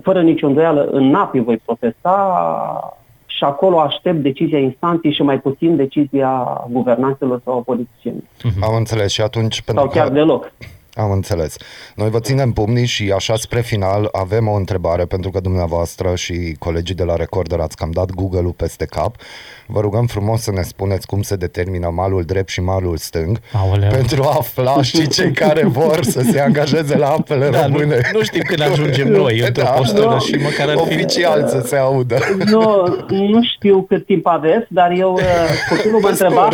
[0.03, 2.95] fără nicio îndoială, în napi voi profesa
[3.26, 8.28] și acolo aștept decizia instanței și mai puțin decizia guvernanților sau politicienilor.
[8.61, 9.62] Am înțeles și atunci...
[9.66, 10.12] Sau chiar că...
[10.12, 10.53] deloc.
[10.95, 11.57] Am înțeles.
[11.95, 16.57] Noi vă ținem pumnii și așa spre final avem o întrebare pentru că dumneavoastră și
[16.59, 19.16] colegii de la Recorder ați cam dat Google-ul peste cap.
[19.66, 23.90] Vă rugăm frumos să ne spuneți cum se determină malul drept și malul stâng Aoleu.
[23.90, 28.01] pentru a afla și cei care vor să se angajeze la apele da, române.
[28.12, 30.95] Nu, nu știm când ajungem noi într-o da, postură no, și măcar ar fi...
[30.95, 32.16] Oficial să se audă.
[32.45, 35.22] Nu, nu știu cât timp aveți, dar eu, uh,
[35.68, 36.49] copilul mă întreba...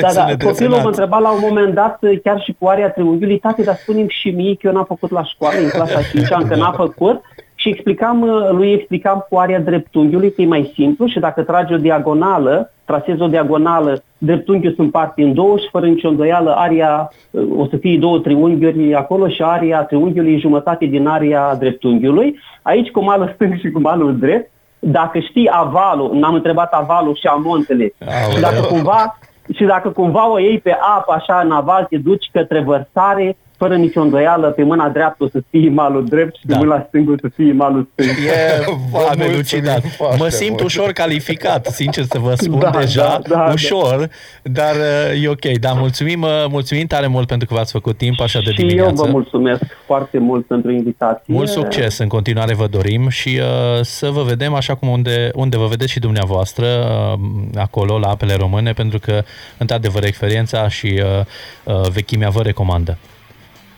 [0.00, 3.25] da, da, copilul mă întreba la un moment dat, uh, chiar și cu aria triunghiului,
[3.34, 6.56] tati, dar spunem și mie că eu n-am făcut la școală, în clasa 5 încă
[6.56, 7.20] n-a făcut,
[7.54, 11.72] și explicam, uh, lui explicam cu area dreptunghiului că e mai simplu și dacă tragi
[11.72, 17.10] o diagonală, trasezi o diagonală, dreptunghiul sunt parte în două și fără nicio îndoială aria
[17.30, 22.38] uh, o să fie două triunghiuri acolo și aria triunghiului e jumătate din aria dreptunghiului.
[22.62, 27.26] Aici cu malul stâng și cu malul drept, dacă știi avalul, n-am întrebat avalul și
[27.26, 27.92] amontele,
[28.32, 29.18] și dacă cumva
[29.54, 33.76] și dacă cumva o iei pe apă așa în aval, te duci către vărsare, fără
[33.76, 36.56] nicio îndoială, pe mâna dreaptă o să fie malul drept și da.
[36.56, 38.16] pe mâna stângă o să fie malul stâng.
[38.26, 38.64] E
[39.10, 39.82] am elucidat.
[40.18, 40.62] Mă simt mult.
[40.62, 44.10] ușor calificat, sincer să vă spun da, deja, da, da, ușor,
[44.42, 44.52] da.
[44.52, 45.58] dar uh, e ok.
[45.60, 48.94] Da, mulțumim, uh, mulțumim tare mult pentru că v-ați făcut timp așa de și dimineață.
[48.94, 51.34] Și eu vă mulțumesc foarte mult pentru invitație.
[51.34, 55.56] Mult succes în continuare vă dorim și uh, să vă vedem așa cum unde, unde
[55.56, 57.18] vă vedeți și dumneavoastră uh,
[57.54, 59.22] acolo la apele române, pentru că
[59.58, 62.98] într-adevăr experiența și uh, uh, vechimea vă recomandă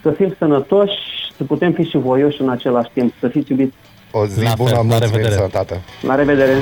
[0.01, 0.97] să fim sănătoși,
[1.37, 3.73] să putem fi și voioși în același timp, să fiți iubiți.
[4.11, 5.33] O zi la bună, fel, la revedere.
[5.33, 5.81] Sănătate.
[6.01, 6.53] La revedere.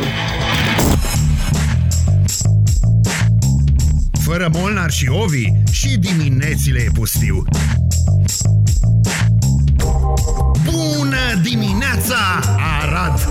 [4.11, 7.43] Fără Molnar și Ovi, și diminețile e pustiu.
[10.65, 12.15] Bună dimineața,
[12.81, 13.29] Arad!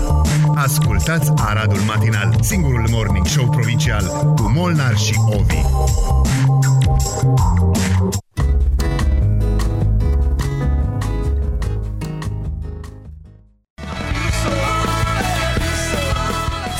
[0.55, 4.03] Ascultați Aradul Matinal, singurul morning show provincial
[4.35, 5.61] cu Molnar și Ovi.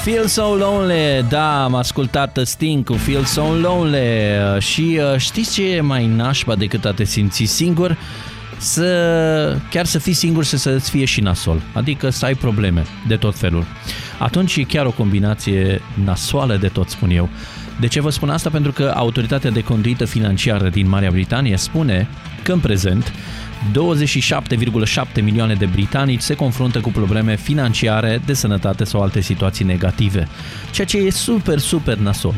[0.07, 5.73] Feel So Lonely, da, am ascultat Sting cu Feel So Lonely și uh, știți ce
[5.73, 7.97] e mai nașpa decât a te simți singur?
[8.57, 13.15] Să, chiar să fii singur să să-ți fie și nasol, adică să ai probleme de
[13.15, 13.65] tot felul.
[14.19, 17.29] Atunci e chiar o combinație nasoală de tot, spun eu.
[17.79, 18.49] De ce vă spun asta?
[18.49, 22.07] Pentru că autoritatea de conduită financiară din Marea Britanie spune
[22.43, 23.13] că în prezent
[23.71, 30.27] 27,7 milioane de britanici se confruntă cu probleme financiare, de sănătate sau alte situații negative,
[30.71, 32.33] ceea ce e super, super nasol.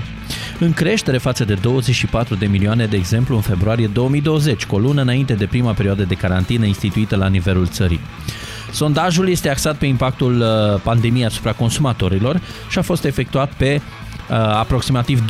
[0.59, 5.01] În creștere față de 24 de milioane, de exemplu, în februarie 2020, cu o lună
[5.01, 7.99] înainte de prima perioadă de carantină instituită la nivelul țării.
[8.71, 13.98] Sondajul este axat pe impactul uh, pandemiei asupra consumatorilor și a fost efectuat pe uh,
[14.35, 15.23] aproximativ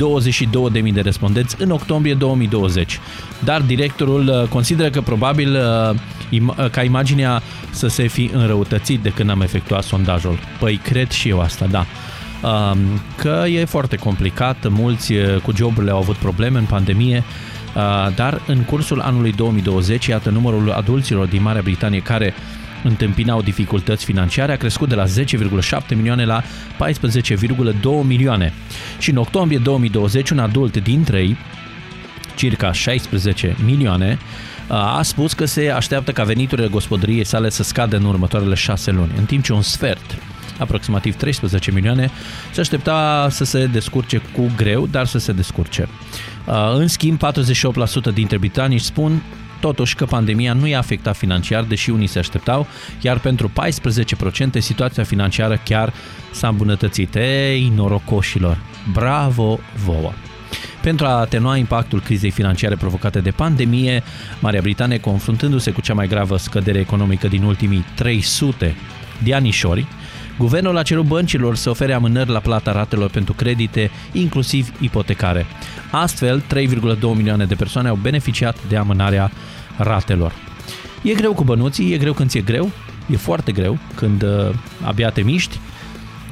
[0.82, 2.98] 22.000 de respondenți în octombrie 2020.
[3.44, 5.98] Dar directorul uh, consideră că probabil uh,
[6.30, 10.38] im- uh, ca imaginea să se fi înrăutățit de când am efectuat sondajul.
[10.58, 11.86] Păi cred și eu asta, da.
[12.42, 12.76] Uh,
[13.16, 17.24] că e foarte complicat, mulți uh, cu joburile au avut probleme în pandemie,
[17.74, 23.42] uh, dar în cursul anului 2020, iată numărul adulților din Marea Britanie care uh, întâmpinau
[23.42, 26.46] dificultăți financiare a crescut de la 10,7 milioane la 14,2
[28.02, 28.52] milioane.
[28.98, 31.36] Și în octombrie 2020, un adult dintre ei,
[32.34, 34.18] circa 16 milioane,
[34.68, 39.12] a spus că se așteaptă ca veniturile gospodăriei sale să scadă în următoarele șase luni,
[39.18, 40.18] în timp ce un sfert
[40.58, 42.10] aproximativ 13 milioane,
[42.52, 45.88] se aștepta să se descurce cu greu, dar să se descurce.
[46.46, 47.20] Uh, în schimb,
[48.10, 49.22] 48% dintre britanici spun
[49.60, 52.66] totuși că pandemia nu i-a afectat financiar, deși unii se așteptau,
[53.00, 53.52] iar pentru
[54.54, 55.92] 14% situația financiară chiar
[56.30, 57.14] s-a îmbunătățit.
[57.14, 58.58] Ei, norocoșilor!
[58.92, 60.12] Bravo vouă!
[60.82, 64.02] Pentru a atenua impactul crizei financiare provocate de pandemie,
[64.40, 68.76] Marea Britanie, confruntându-se cu cea mai gravă scădere economică din ultimii 300
[69.22, 69.86] de anișori,
[70.40, 75.46] Guvernul a cerut băncilor să ofere amânări la plata ratelor pentru credite, inclusiv ipotecare.
[75.90, 79.30] Astfel, 3,2 milioane de persoane au beneficiat de amânarea
[79.76, 80.32] ratelor.
[81.02, 82.70] E greu cu bănuții, e greu când ți-e greu,
[83.10, 84.48] e foarte greu când uh,
[84.84, 85.58] abia te miști,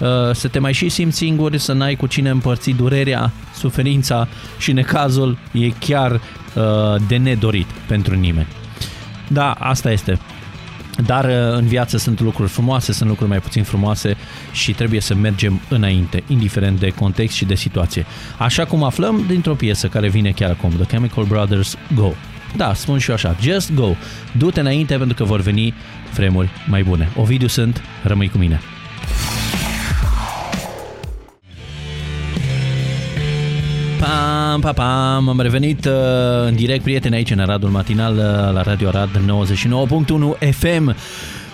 [0.01, 4.29] uh, să te mai și simți singur, să n-ai cu cine împărți durerea, suferința
[4.59, 6.21] și necazul e chiar uh,
[7.09, 8.49] de nedorit pentru nimeni.
[9.29, 10.19] Da, asta este.
[11.07, 14.17] Dar uh, în viață sunt lucruri frumoase, sunt lucruri mai puțin frumoase
[14.53, 18.07] și trebuie să mergem înainte, indiferent de context și de situație.
[18.39, 22.13] Așa cum aflăm dintr-o piesă care vine chiar acum, The Chemical Brothers Go.
[22.57, 23.91] Da, spun și eu așa, just go,
[24.33, 25.75] du-te înainte pentru că vor veni
[26.15, 27.09] vremuri mai bune.
[27.17, 28.61] Ovidiu sunt, rămâi cu mine.
[34.61, 35.93] Pam, pam, pam, am revenit uh,
[36.47, 38.23] în direct, prieteni, aici în Aradul Matinal, uh,
[38.55, 39.09] la Radio Arad
[40.45, 40.97] 99.1 FM.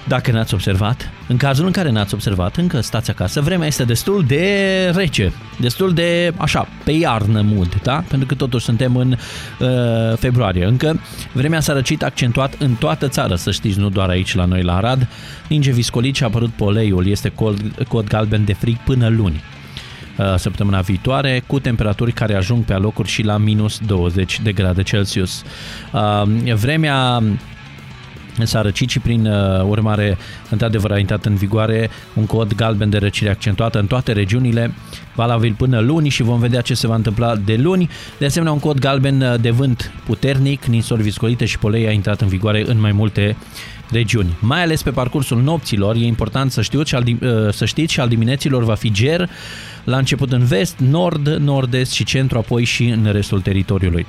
[0.09, 4.25] Dacă n-ați observat, în cazul în care n-ați observat, încă stați acasă, vremea este destul
[4.27, 4.47] de
[4.95, 8.05] rece, destul de, așa, pe iarnă mood, da?
[8.09, 9.69] Pentru că totuși suntem în uh,
[10.17, 10.65] februarie.
[10.65, 11.01] Încă
[11.33, 14.77] vremea s-a răcit accentuat în toată țara, să știți, nu doar aici la noi la
[14.77, 15.09] Arad.
[15.49, 19.43] Ninge viscolit și a apărut poleiul, este cod, cod galben de frig până luni.
[20.19, 24.83] Uh, săptămâna viitoare, cu temperaturi care ajung pe alocuri și la minus 20 de grade
[24.83, 25.43] Celsius.
[25.93, 27.23] Uh, vremea
[28.43, 30.19] s-a răcit și prin uh, urmare,
[30.51, 34.75] într-adevăr, a intrat în vigoare un cod galben de răcire accentuată în toate regiunile,
[35.15, 37.91] valabil până luni și vom vedea ce se va întâmpla de luni.
[38.19, 42.29] De asemenea, un cod galben de vânt puternic, ninsori viscolite și polei a intrat în
[42.29, 43.37] vigoare în mai multe
[43.91, 44.37] regiuni.
[44.41, 47.05] Mai ales pe parcursul nopților, e important să știți și al,
[47.51, 49.29] să știți și al dimineților va fi ger,
[49.85, 54.07] la început în vest, nord, nord-est și centru, apoi și în restul teritoriului.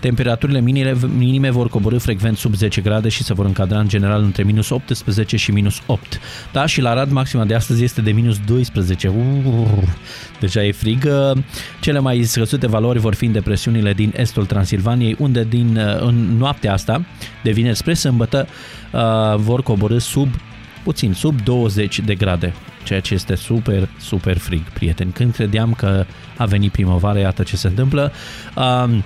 [0.00, 4.22] Temperaturile minime, minime vor coborâ frecvent sub 10 grade și se vor încadra în general
[4.22, 6.20] între minus 18 și minus 8.
[6.52, 9.08] Da, și la Rad maxima de astăzi este de minus 12.
[9.08, 9.14] Uh,
[10.40, 11.08] deja e frig.
[11.80, 16.72] Cele mai scăzute valori vor fi în depresiunile din estul Transilvaniei, unde din, în noaptea
[16.72, 17.04] asta,
[17.42, 18.46] de vineri spre sâmbătă,
[18.92, 19.00] uh,
[19.36, 20.28] vor coborâ sub
[20.82, 22.54] puțin sub 20 de grade,
[22.86, 25.12] ceea ce este super, super frig, prieteni.
[25.12, 26.04] Când credeam că
[26.36, 28.12] a venit primăvara, iată ce se întâmplă.
[28.56, 28.98] Uh,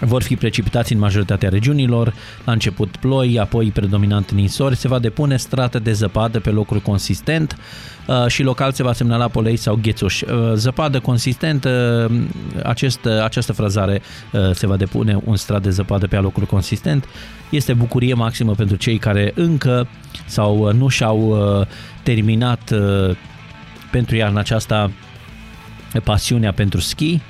[0.00, 2.14] vor fi precipitații în majoritatea regiunilor,
[2.44, 7.56] la început ploi, apoi predominant ninsori, se va depune strată de zăpadă pe locuri consistent
[8.06, 10.20] uh, și local se va semnala polei sau ghețuș.
[10.20, 12.20] Uh, zăpadă consistentă, uh,
[12.62, 14.02] acest, această frazare
[14.52, 17.04] se va depune un strat de zăpadă pe locuri consistent.
[17.50, 19.88] Este bucurie maximă pentru cei care încă
[20.26, 21.38] sau nu și-au
[22.02, 22.72] terminat
[23.90, 24.90] pentru iarna aceasta
[26.04, 27.20] pasiunea pentru ski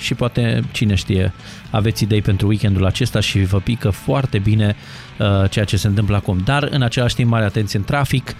[0.00, 1.32] și poate, cine știe,
[1.70, 4.76] aveți idei pentru weekendul acesta și vă pică foarte bine
[5.18, 6.40] uh, ceea ce se întâmplă acum.
[6.44, 8.34] Dar, în același timp, mare atenție în trafic.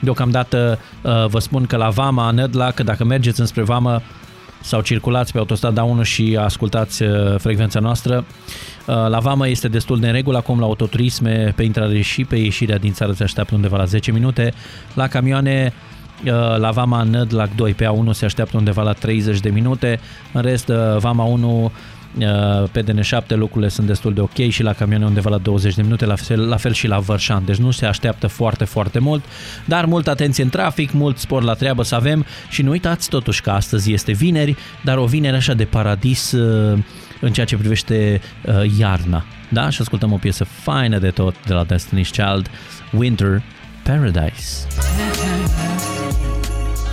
[0.00, 4.02] Deocamdată uh, vă spun că la Vama, Nădla, că dacă mergeți înspre Vama
[4.60, 8.24] sau circulați pe autostrada 1 și ascultați uh, frecvența noastră, uh,
[8.86, 12.78] la Vama este destul de în regulă, acum la autoturisme, pe intrare și pe ieșirea
[12.78, 14.52] din țară se așteaptă undeva la 10 minute,
[14.94, 15.72] la camioane
[16.24, 20.00] Uh, la Vama Nădlac 2 pe A1 se așteaptă undeva la 30 de minute,
[20.32, 21.72] în rest uh, Vama 1
[22.18, 25.82] uh, pe DN7 lucrurile sunt destul de ok și la camioane undeva la 20 de
[25.82, 27.42] minute, la fel, la fel și la Vărșan.
[27.44, 29.24] Deci nu se așteaptă foarte, foarte mult,
[29.64, 33.42] dar mult atenție în trafic, mult spor la treabă să avem și nu uitați totuși
[33.42, 36.34] că astăzi este vineri, dar o vineri așa de paradis
[37.24, 38.20] în ceea ce privește
[38.78, 39.24] iarna.
[39.48, 39.70] Da?
[39.70, 42.50] Și ascultăm o piesă faină de tot de la Destiny's Child,
[42.92, 43.42] Winter
[43.82, 44.66] Paradise.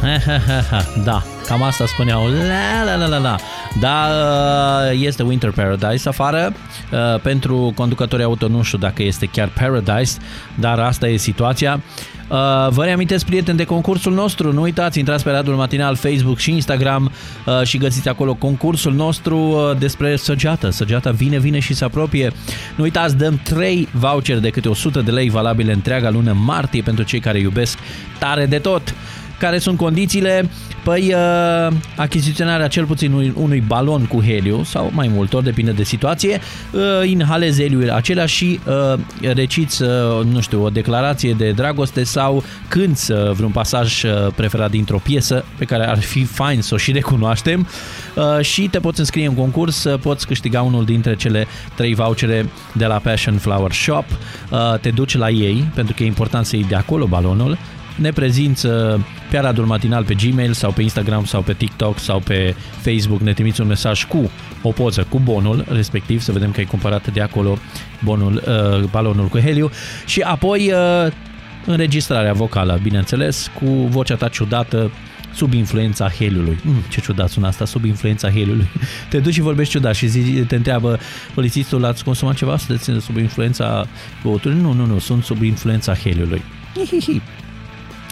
[1.03, 2.25] da, cam asta spuneau.
[2.27, 3.35] La, la, la, la, la.
[3.79, 6.53] Da, uh, este Winter Paradise afară.
[6.91, 10.19] Uh, pentru conducătorii auto nu știu dacă este chiar Paradise,
[10.59, 11.81] dar asta e situația.
[12.31, 12.37] Uh,
[12.69, 14.53] vă reamintesc, prieteni, de concursul nostru.
[14.53, 17.11] Nu uitați, intrați pe Radul Matinal, Facebook și Instagram
[17.63, 20.69] și găsiți acolo concursul nostru despre săgeată.
[20.69, 22.31] Săgeata vine, vine și se apropie.
[22.75, 27.03] Nu uitați, dăm 3 voucher de câte 100 de lei valabile întreaga lună martie pentru
[27.03, 27.77] cei care iubesc
[28.19, 28.95] tare de tot.
[29.41, 30.49] Care sunt condițiile?
[30.83, 35.83] Păi uh, achiziționarea cel puțin unui, unui balon cu heliu sau mai multor, depinde de
[35.83, 36.39] situație,
[36.71, 38.99] uh, inhalezi heliul acela și uh,
[39.33, 39.89] reciți, uh,
[40.31, 45.45] nu știu, o declarație de dragoste sau cânți uh, vreun pasaj uh, preferat dintr-o piesă
[45.57, 47.67] pe care ar fi fain să o și recunoaștem.
[48.15, 52.49] Uh, și te poți înscrie în concurs, uh, poți câștiga unul dintre cele trei vouchere
[52.73, 54.05] de la Passion Flower Shop,
[54.49, 57.57] uh, te duci la ei pentru că e important să iei de acolo balonul
[57.95, 58.67] ne prezinți
[59.29, 63.33] pe Aradul Matinal pe Gmail sau pe Instagram sau pe TikTok sau pe Facebook, ne
[63.33, 64.31] trimiți un mesaj cu
[64.61, 67.57] o poză cu bonul respectiv, să vedem că ai cumpărat de acolo
[68.03, 69.71] bonul, uh, balonul cu heliu
[70.05, 71.11] și apoi uh,
[71.65, 74.91] înregistrarea vocală, bineînțeles, cu vocea ta ciudată
[75.33, 76.59] sub influența heliului.
[76.63, 78.67] Mm, ce ciudat sună asta, sub influența heliului.
[79.09, 80.99] Te duci și vorbești ciudat și zi, te întreabă
[81.33, 82.57] polițistul, ați consumat ceva?
[82.57, 83.85] Sunteți sub influența
[84.23, 84.57] băuturii?
[84.57, 86.41] Nu, nu, nu, sunt sub influența heliului.
[86.75, 87.21] Hihihi.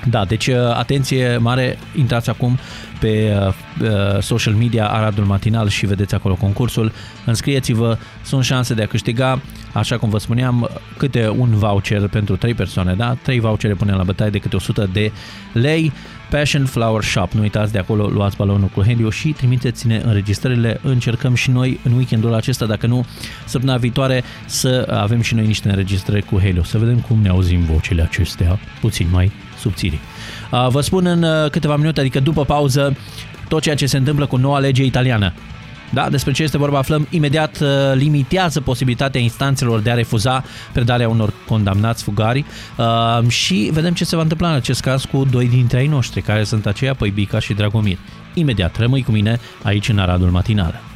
[0.05, 2.57] Da, deci uh, atenție mare, intrați acum
[2.99, 6.91] pe uh, uh, social media Aradul Matinal și vedeți acolo concursul.
[7.25, 9.41] Înscrieți-vă, sunt șanse de a câștiga,
[9.73, 13.13] așa cum vă spuneam, câte un voucher pentru 3 persoane, da?
[13.13, 15.11] 3 vouchere până la bătaie de câte 100 de
[15.53, 15.91] lei.
[16.29, 20.79] Passion Flower Shop, nu uitați de acolo, luați balonul cu heliu și trimiteți-ne înregistrările.
[20.83, 23.05] Încercăm și noi în weekendul acesta, dacă nu,
[23.45, 26.63] săptămâna viitoare, să avem și noi niște înregistrări cu heliu.
[26.63, 29.99] Să vedem cum ne auzim vocile acestea, puțin mai subțiri.
[30.70, 32.97] Vă spun în uh, câteva minute, adică după pauză,
[33.47, 35.34] tot ceea ce se întâmplă cu noua lege italiană.
[35.93, 40.43] Da, despre ce este vorba aflăm imediat, uh, limitează posibilitatea instanțelor de a refuza
[40.74, 42.45] predarea unor condamnați fugari
[42.78, 46.22] uh, și vedem ce se va întâmpla în acest caz cu doi dintre ai noștri,
[46.22, 47.97] care sunt aceia Păibica și Dragomir.
[48.34, 50.88] Imediat, rămâi cu mine aici în Aradul Matinal.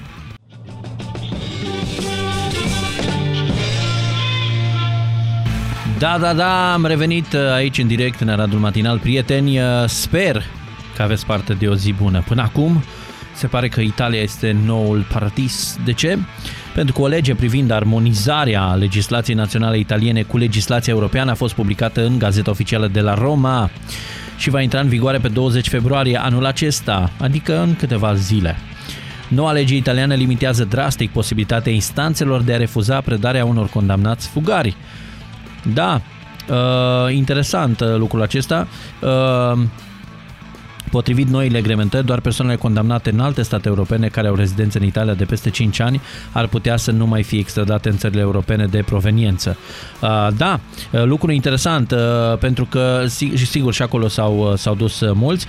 [6.03, 8.99] Da, da, da, am revenit uh, aici în direct în Aradul Matinal.
[8.99, 10.43] Prieteni, uh, sper
[10.95, 12.23] că aveți parte de o zi bună.
[12.27, 12.83] Până acum,
[13.35, 15.77] se pare că Italia este noul paradis.
[15.85, 16.17] De ce?
[16.73, 22.05] Pentru că o lege privind armonizarea legislației naționale italiene cu legislația europeană a fost publicată
[22.05, 23.69] în Gazeta Oficială de la Roma
[24.37, 28.55] și va intra în vigoare pe 20 februarie anul acesta, adică în câteva zile.
[29.27, 34.75] Noua lege italiană limitează drastic posibilitatea instanțelor de a refuza predarea unor condamnați fugari.
[35.73, 36.01] Da,
[36.49, 38.67] uh, interesant uh, lucrul acesta.
[39.01, 39.59] Uh,
[40.93, 45.13] Potrivit noii reglementări, doar persoanele condamnate în alte state europene care au rezidență în Italia
[45.13, 46.01] de peste 5 ani
[46.31, 49.57] ar putea să nu mai fie extradate în țările europene de proveniență.
[50.01, 50.59] Uh, da,
[50.91, 53.03] uh, lucru interesant, uh, pentru că
[53.45, 55.45] sigur și acolo s-au, s-au dus mulți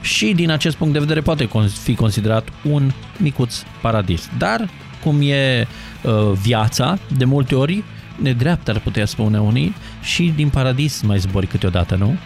[0.00, 1.48] și din acest punct de vedere poate
[1.82, 4.28] fi considerat un micuț paradis.
[4.38, 4.68] Dar,
[5.04, 5.66] cum e
[6.42, 7.84] viața, de multe ori
[8.22, 12.16] nedreaptă ar putea spune unii și din paradis mai zbori câteodată, nu?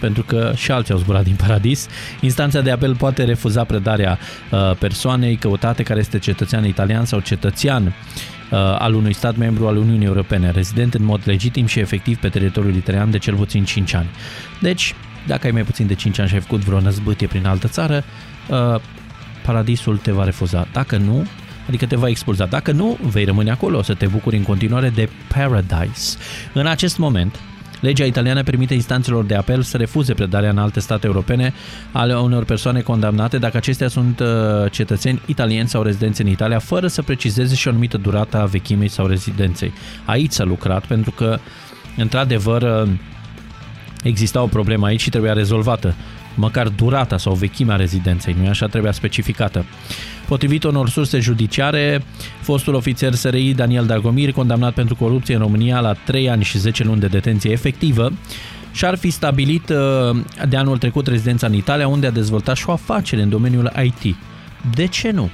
[0.00, 1.86] pentru că și alții au zburat din paradis.
[2.20, 4.18] Instanța de apel poate refuza predarea
[4.50, 9.76] uh, persoanei căutate care este cetățean italian sau cetățean uh, al unui stat membru al
[9.76, 13.94] Uniunii Europene, rezident în mod legitim și efectiv pe teritoriul italian de cel puțin 5
[13.94, 14.08] ani.
[14.60, 14.94] Deci,
[15.26, 18.04] dacă ai mai puțin de 5 ani și ai făcut vreo năzbâtie prin altă țară,
[18.48, 18.80] uh,
[19.44, 20.66] paradisul te va refuza.
[20.72, 21.26] Dacă nu,
[21.68, 22.46] adică te va expulza.
[22.46, 26.16] Dacă nu, vei rămâne acolo, o să te bucuri în continuare de paradise.
[26.52, 27.40] În acest moment,
[27.80, 31.54] Legea italiană permite instanțelor de apel să refuze predarea în alte state europene
[31.92, 34.26] ale unor persoane condamnate dacă acestea sunt uh,
[34.70, 38.88] cetățeni italieni sau rezidenți în Italia, fără să precizeze și o anumită durată a vechimei
[38.88, 39.72] sau rezidenței.
[40.04, 41.38] Aici s-a lucrat pentru că,
[41.96, 42.88] într-adevăr, uh,
[44.02, 45.94] exista o problemă aici și trebuia rezolvată.
[46.34, 49.64] Măcar durata sau vechimea rezidenței, nu așa, trebuia specificată.
[50.28, 52.02] Potrivit unor surse judiciare,
[52.40, 56.84] fostul ofițer SRI Daniel Dagomir, condamnat pentru corupție în România la 3 ani și 10
[56.84, 58.12] luni de detenție efectivă,
[58.72, 60.16] și-ar fi stabilit uh,
[60.48, 64.16] de anul trecut rezidența în Italia, unde a dezvoltat și o afacere în domeniul IT.
[64.74, 65.30] De ce nu?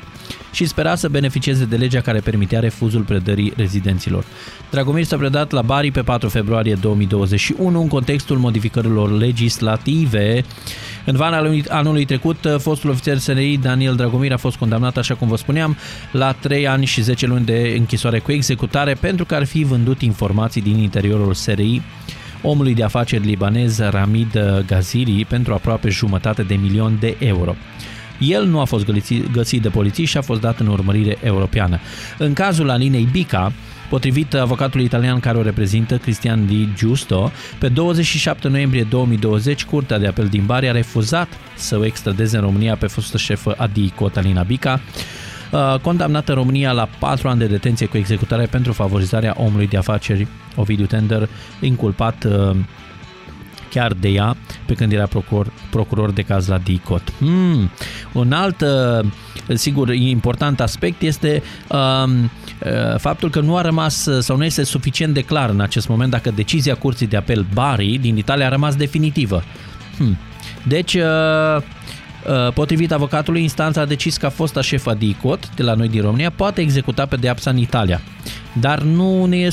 [0.53, 4.25] și spera să beneficieze de legea care permitea refuzul predării rezidenților.
[4.73, 10.45] Dragomir s-a predat la Bari pe 4 februarie 2021 în contextul modificărilor legislative.
[11.05, 15.37] În vara anului trecut, fostul ofițer SNI Daniel Dragomir a fost condamnat, așa cum vă
[15.37, 15.77] spuneam,
[16.13, 20.03] la 3 ani și 10 luni de închisoare cu executare pentru că ar fi vândut
[20.03, 21.83] informații din interiorul SRI
[22.43, 27.55] omului de afaceri libanez Ramid Gaziri pentru aproape jumătate de milion de euro.
[28.19, 28.87] El nu a fost
[29.33, 31.79] găsit de poliție și a fost dat în urmărire europeană.
[32.19, 33.53] În cazul Alinei Bica,
[33.93, 40.07] Potrivit avocatului italian care o reprezintă, Cristian Di Giusto, pe 27 noiembrie 2020, Curtea de
[40.07, 44.43] Apel din Bari a refuzat să o extradeze în România pe fostă șefă Adi Cotalina
[44.43, 44.81] Bica,
[45.51, 49.77] uh, condamnată în România la 4 ani de detenție cu executare pentru favorizarea omului de
[49.77, 50.27] afaceri.
[50.57, 51.29] Ovidiu Tender,
[51.61, 52.57] inculpat uh,
[53.73, 57.13] chiar de ea pe când era procuror, procuror de caz la DICOT.
[57.19, 57.71] Hmm.
[58.13, 59.07] Un alt, uh,
[59.55, 65.15] sigur, important aspect este um, uh, faptul că nu a rămas sau nu este suficient
[65.15, 68.77] de clar în acest moment dacă decizia Curții de Apel Bari din Italia a rămas
[68.77, 69.43] definitivă.
[69.97, 70.19] Hmm.
[70.63, 71.03] Deci, uh,
[71.57, 71.63] Uh,
[72.55, 76.03] potrivit avocatului, instanța a decis că a fost a șefa DICOT de la noi din
[76.03, 78.01] România poate executa pedeapsa în Italia.
[78.61, 79.53] Dar nu ne e 100%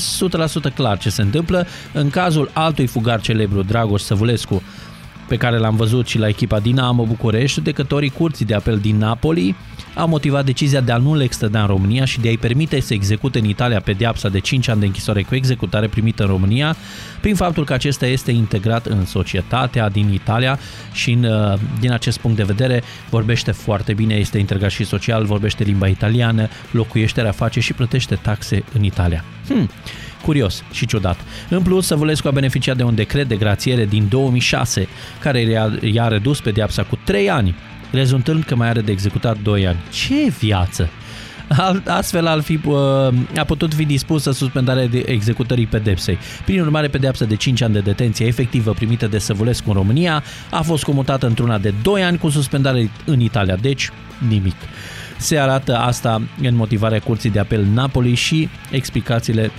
[0.74, 1.66] clar ce se întâmplă.
[1.92, 4.62] În cazul altui fugar celebru, Dragoș Săvulescu,
[5.30, 9.56] pe care l-am văzut și la echipa Dinamo București, judecătorii curții de apel din Napoli
[9.94, 12.94] au motivat decizia de a nu le extrada în România și de a-i permite să
[12.94, 16.76] execute în Italia pedeapsa de 5 ani de închisoare cu executare primită în România,
[17.20, 20.58] prin faptul că acesta este integrat în societatea din Italia
[20.92, 25.24] și în, uh, din acest punct de vedere vorbește foarte bine, este integrat și social,
[25.24, 29.24] vorbește limba italiană, locuiește, face și plătește taxe în Italia.
[29.48, 29.70] Hmm.
[30.22, 31.16] Curios și ciudat.
[31.48, 34.88] În plus, Săvulescu a beneficiat de un decret de grațiere din 2006,
[35.20, 35.40] care
[35.80, 37.54] i-a redus pedeapsa cu 3 ani,
[37.90, 39.78] rezultând că mai are de executat 2 ani.
[39.90, 40.88] Ce viață!
[41.86, 42.76] Astfel ar fi, uh,
[43.36, 46.18] a putut fi dispusă suspendarea de executării pedepsei.
[46.44, 50.62] Prin urmare, pedeapsa de 5 ani de detenție efectivă primită de Săvulescu în România a
[50.62, 53.90] fost comutată într-una de 2 ani cu suspendare în Italia, deci
[54.28, 54.56] nimic.
[55.16, 59.50] Se arată asta în motivarea Curții de Apel Napoli și explicațiile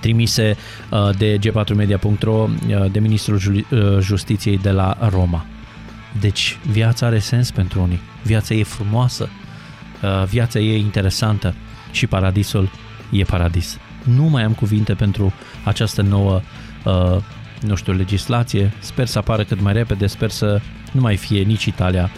[0.00, 0.56] trimise
[0.90, 5.46] uh, de g4media.ro uh, de Ministrul uh, Justiției de la Roma.
[6.20, 9.28] Deci viața are sens pentru unii, viața e frumoasă,
[10.28, 11.54] viața e interesantă
[11.90, 12.70] și paradisul
[13.10, 13.78] e paradis.
[14.04, 15.32] Nu mai am cuvinte pentru
[15.64, 16.40] această nouă,
[17.60, 18.72] nu știu, legislație.
[18.80, 20.60] Sper să apară cât mai repede, sper să
[20.92, 22.10] nu mai fie nici Italia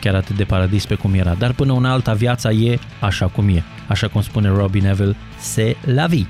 [0.00, 1.34] chiar atât de paradis pe cum era.
[1.34, 3.62] Dar până una alta, viața e așa cum e.
[3.86, 6.26] Așa cum spune Robin Neville, se la vie.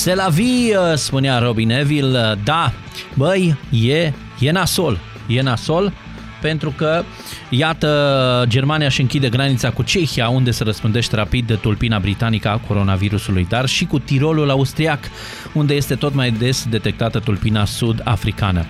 [0.00, 2.72] Se la vie, spunea Robin Neville, da,
[3.14, 5.92] băi, e, e nasol, e nasol,
[6.40, 7.04] pentru că,
[7.48, 12.60] iată, Germania își închide granița cu Cehia, unde se răspândește rapid de tulpina britanică a
[12.66, 15.04] coronavirusului, dar și cu Tirolul austriac,
[15.52, 18.66] unde este tot mai des detectată tulpina sud-africană.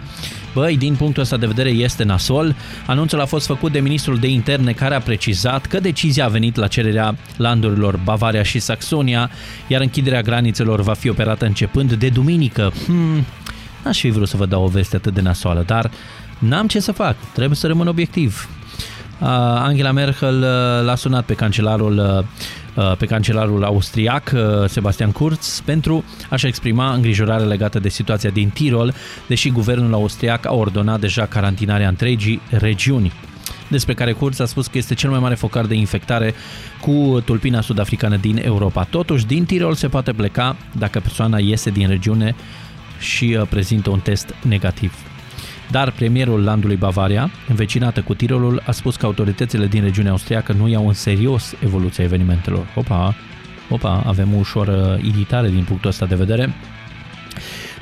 [0.54, 2.54] Băi, din punctul ăsta de vedere este nasol.
[2.86, 6.56] Anunțul a fost făcut de ministrul de interne care a precizat că decizia a venit
[6.56, 9.30] la cererea landurilor Bavaria și Saxonia,
[9.66, 12.72] iar închiderea granițelor va fi operată începând de duminică.
[12.86, 13.24] Hmm,
[13.84, 15.90] n-aș fi vrut să vă dau o veste atât de nasoală, dar
[16.38, 18.48] n-am ce să fac, trebuie să rămân obiectiv.
[19.58, 20.40] Angela Merkel
[20.84, 22.24] l-a sunat pe cancelarul Uh,
[22.98, 28.94] pe cancelarul austriac uh, Sebastian Kurz pentru a-și exprima îngrijorare legată de situația din Tirol,
[29.26, 33.12] deși guvernul austriac a ordonat deja carantinarea întregii regiuni
[33.68, 36.34] despre care Kurz a spus că este cel mai mare focar de infectare
[36.80, 38.84] cu tulpina sud-africană din Europa.
[38.84, 42.34] Totuși, din Tirol se poate pleca dacă persoana iese din regiune
[42.98, 45.09] și uh, prezintă un test negativ.
[45.70, 50.68] Dar premierul landului Bavaria, învecinată cu Tirolul, a spus că autoritățile din regiunea austriacă nu
[50.68, 52.66] iau în serios evoluția evenimentelor.
[52.74, 53.14] Opa,
[53.68, 56.54] opa, avem o ușoară iritare din punctul ăsta de vedere.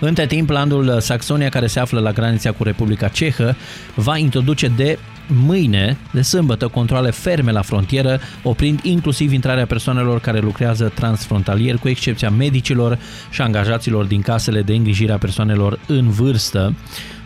[0.00, 3.56] Între timp, landul Saxonia, care se află la granița cu Republica Cehă,
[3.94, 10.38] va introduce de mâine, de sâmbătă, controle ferme la frontieră, oprind inclusiv intrarea persoanelor care
[10.38, 12.98] lucrează transfrontalier, cu excepția medicilor
[13.30, 16.74] și angajaților din casele de îngrijire a persoanelor în vârstă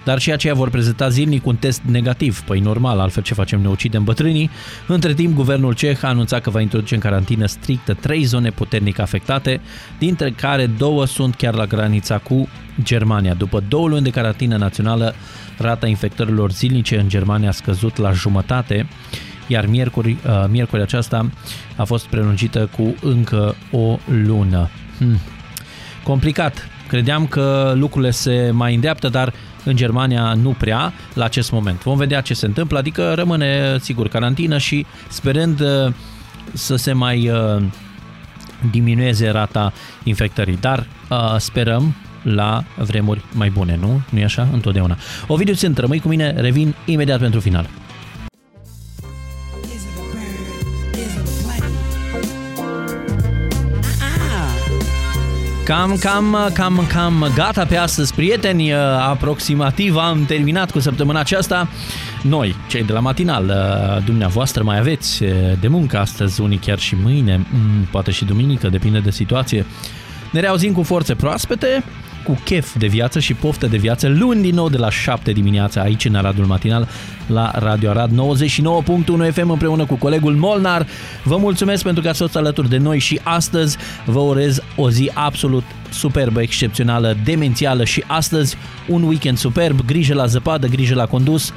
[0.05, 2.41] dar și aceia vor prezenta zilnic un test negativ.
[2.41, 4.51] Păi normal, altfel ce facem, ne ucidem bătrânii.
[4.87, 8.99] Între timp, guvernul ceh a anunțat că va introduce în carantină strictă trei zone puternic
[8.99, 9.61] afectate,
[9.99, 12.49] dintre care două sunt chiar la granița cu
[12.83, 13.35] Germania.
[13.35, 15.15] După două luni de carantină națională,
[15.59, 18.89] rata infectărilor zilnice în Germania a scăzut la jumătate,
[19.47, 21.31] iar miercuri, uh, miercuri aceasta
[21.77, 24.71] a fost prelungită cu încă o lună.
[24.99, 25.19] Hmm.
[26.03, 26.69] Complicat.
[26.89, 29.33] Credeam că lucrurile se mai îndeaptă, dar
[29.65, 31.83] în Germania nu prea la acest moment.
[31.83, 35.93] Vom vedea ce se întâmplă, adică rămâne sigur carantină și sperând uh,
[36.53, 37.63] să se mai uh,
[38.71, 39.73] diminueze rata
[40.05, 44.01] infectării, dar uh, sperăm la vremuri mai bune, nu?
[44.11, 44.49] Nu e așa?
[44.53, 44.97] Întotdeauna.
[45.27, 47.69] Ovidiu Sunt, rămâi cu mine, revin imediat pentru final.
[55.64, 58.78] Cam, cam, cam, cam gata pe astăzi, prieteni, uh,
[59.09, 61.68] aproximativ am terminat cu săptămâna aceasta.
[62.22, 65.30] Noi, cei de la matinal, uh, dumneavoastră mai aveți uh,
[65.60, 69.66] de muncă astăzi, unii chiar și mâine, mm, poate și duminică, depinde de situație.
[70.32, 71.84] Ne reauzim cu forțe proaspete,
[72.24, 75.81] cu chef de viață și poftă de viață luni din nou de la 7 dimineața
[75.81, 76.89] aici în Aradul Matinal
[77.27, 80.86] la Radio Arad 99.1 FM împreună cu colegul Molnar.
[81.24, 83.77] Vă mulțumesc pentru că ați fost alături de noi și astăzi
[84.07, 88.57] vă urez o zi absolut superbă, excepțională, demențială și astăzi
[88.89, 91.53] un weekend superb, grijă la zăpadă, grijă la condus.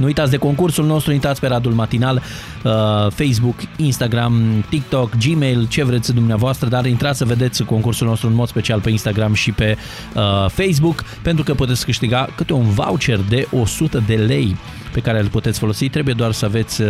[0.00, 2.22] Nu uitați de concursul nostru, uitați pe Radul Matinal,
[2.62, 2.72] uh,
[3.10, 8.48] Facebook, Instagram, TikTok, Gmail, ce vreți dumneavoastră, dar intrați să vedeți concursul nostru în mod
[8.48, 9.76] special pe Instagram și pe
[10.14, 14.56] uh, Facebook, pentru că puteți câștiga câte un voucher de 100 de lei
[14.92, 15.88] pe care îl puteți folosi.
[15.88, 16.88] Trebuie doar să aveți uh,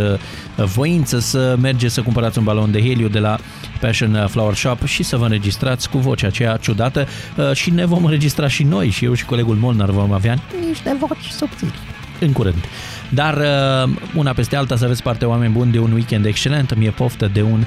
[0.55, 3.37] voință să mergeți să cumpărați un balon de heliu de la
[3.79, 7.07] Passion Flower Shop și să vă înregistrați cu vocea aceea ciudată
[7.37, 10.95] uh, și ne vom înregistra și noi și eu și colegul Molnar vom avea niște
[10.99, 11.79] voci subțiri
[12.19, 12.63] în curând.
[13.13, 16.89] Dar uh, una peste alta să aveți parte oameni buni de un weekend excelent, mi-e
[16.89, 17.63] poftă de un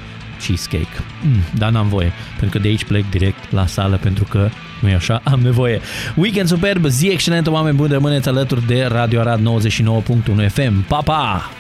[0.47, 1.03] cheesecake.
[1.23, 4.49] Mm, dar n-am voie, pentru că de aici plec direct la sală, pentru că
[4.81, 5.81] nu e așa, am nevoie.
[6.15, 10.83] Weekend superb, zi excelentă, oameni buni, rămâneți alături de Radio Arad 99.1 FM.
[10.89, 11.51] Pa, pa!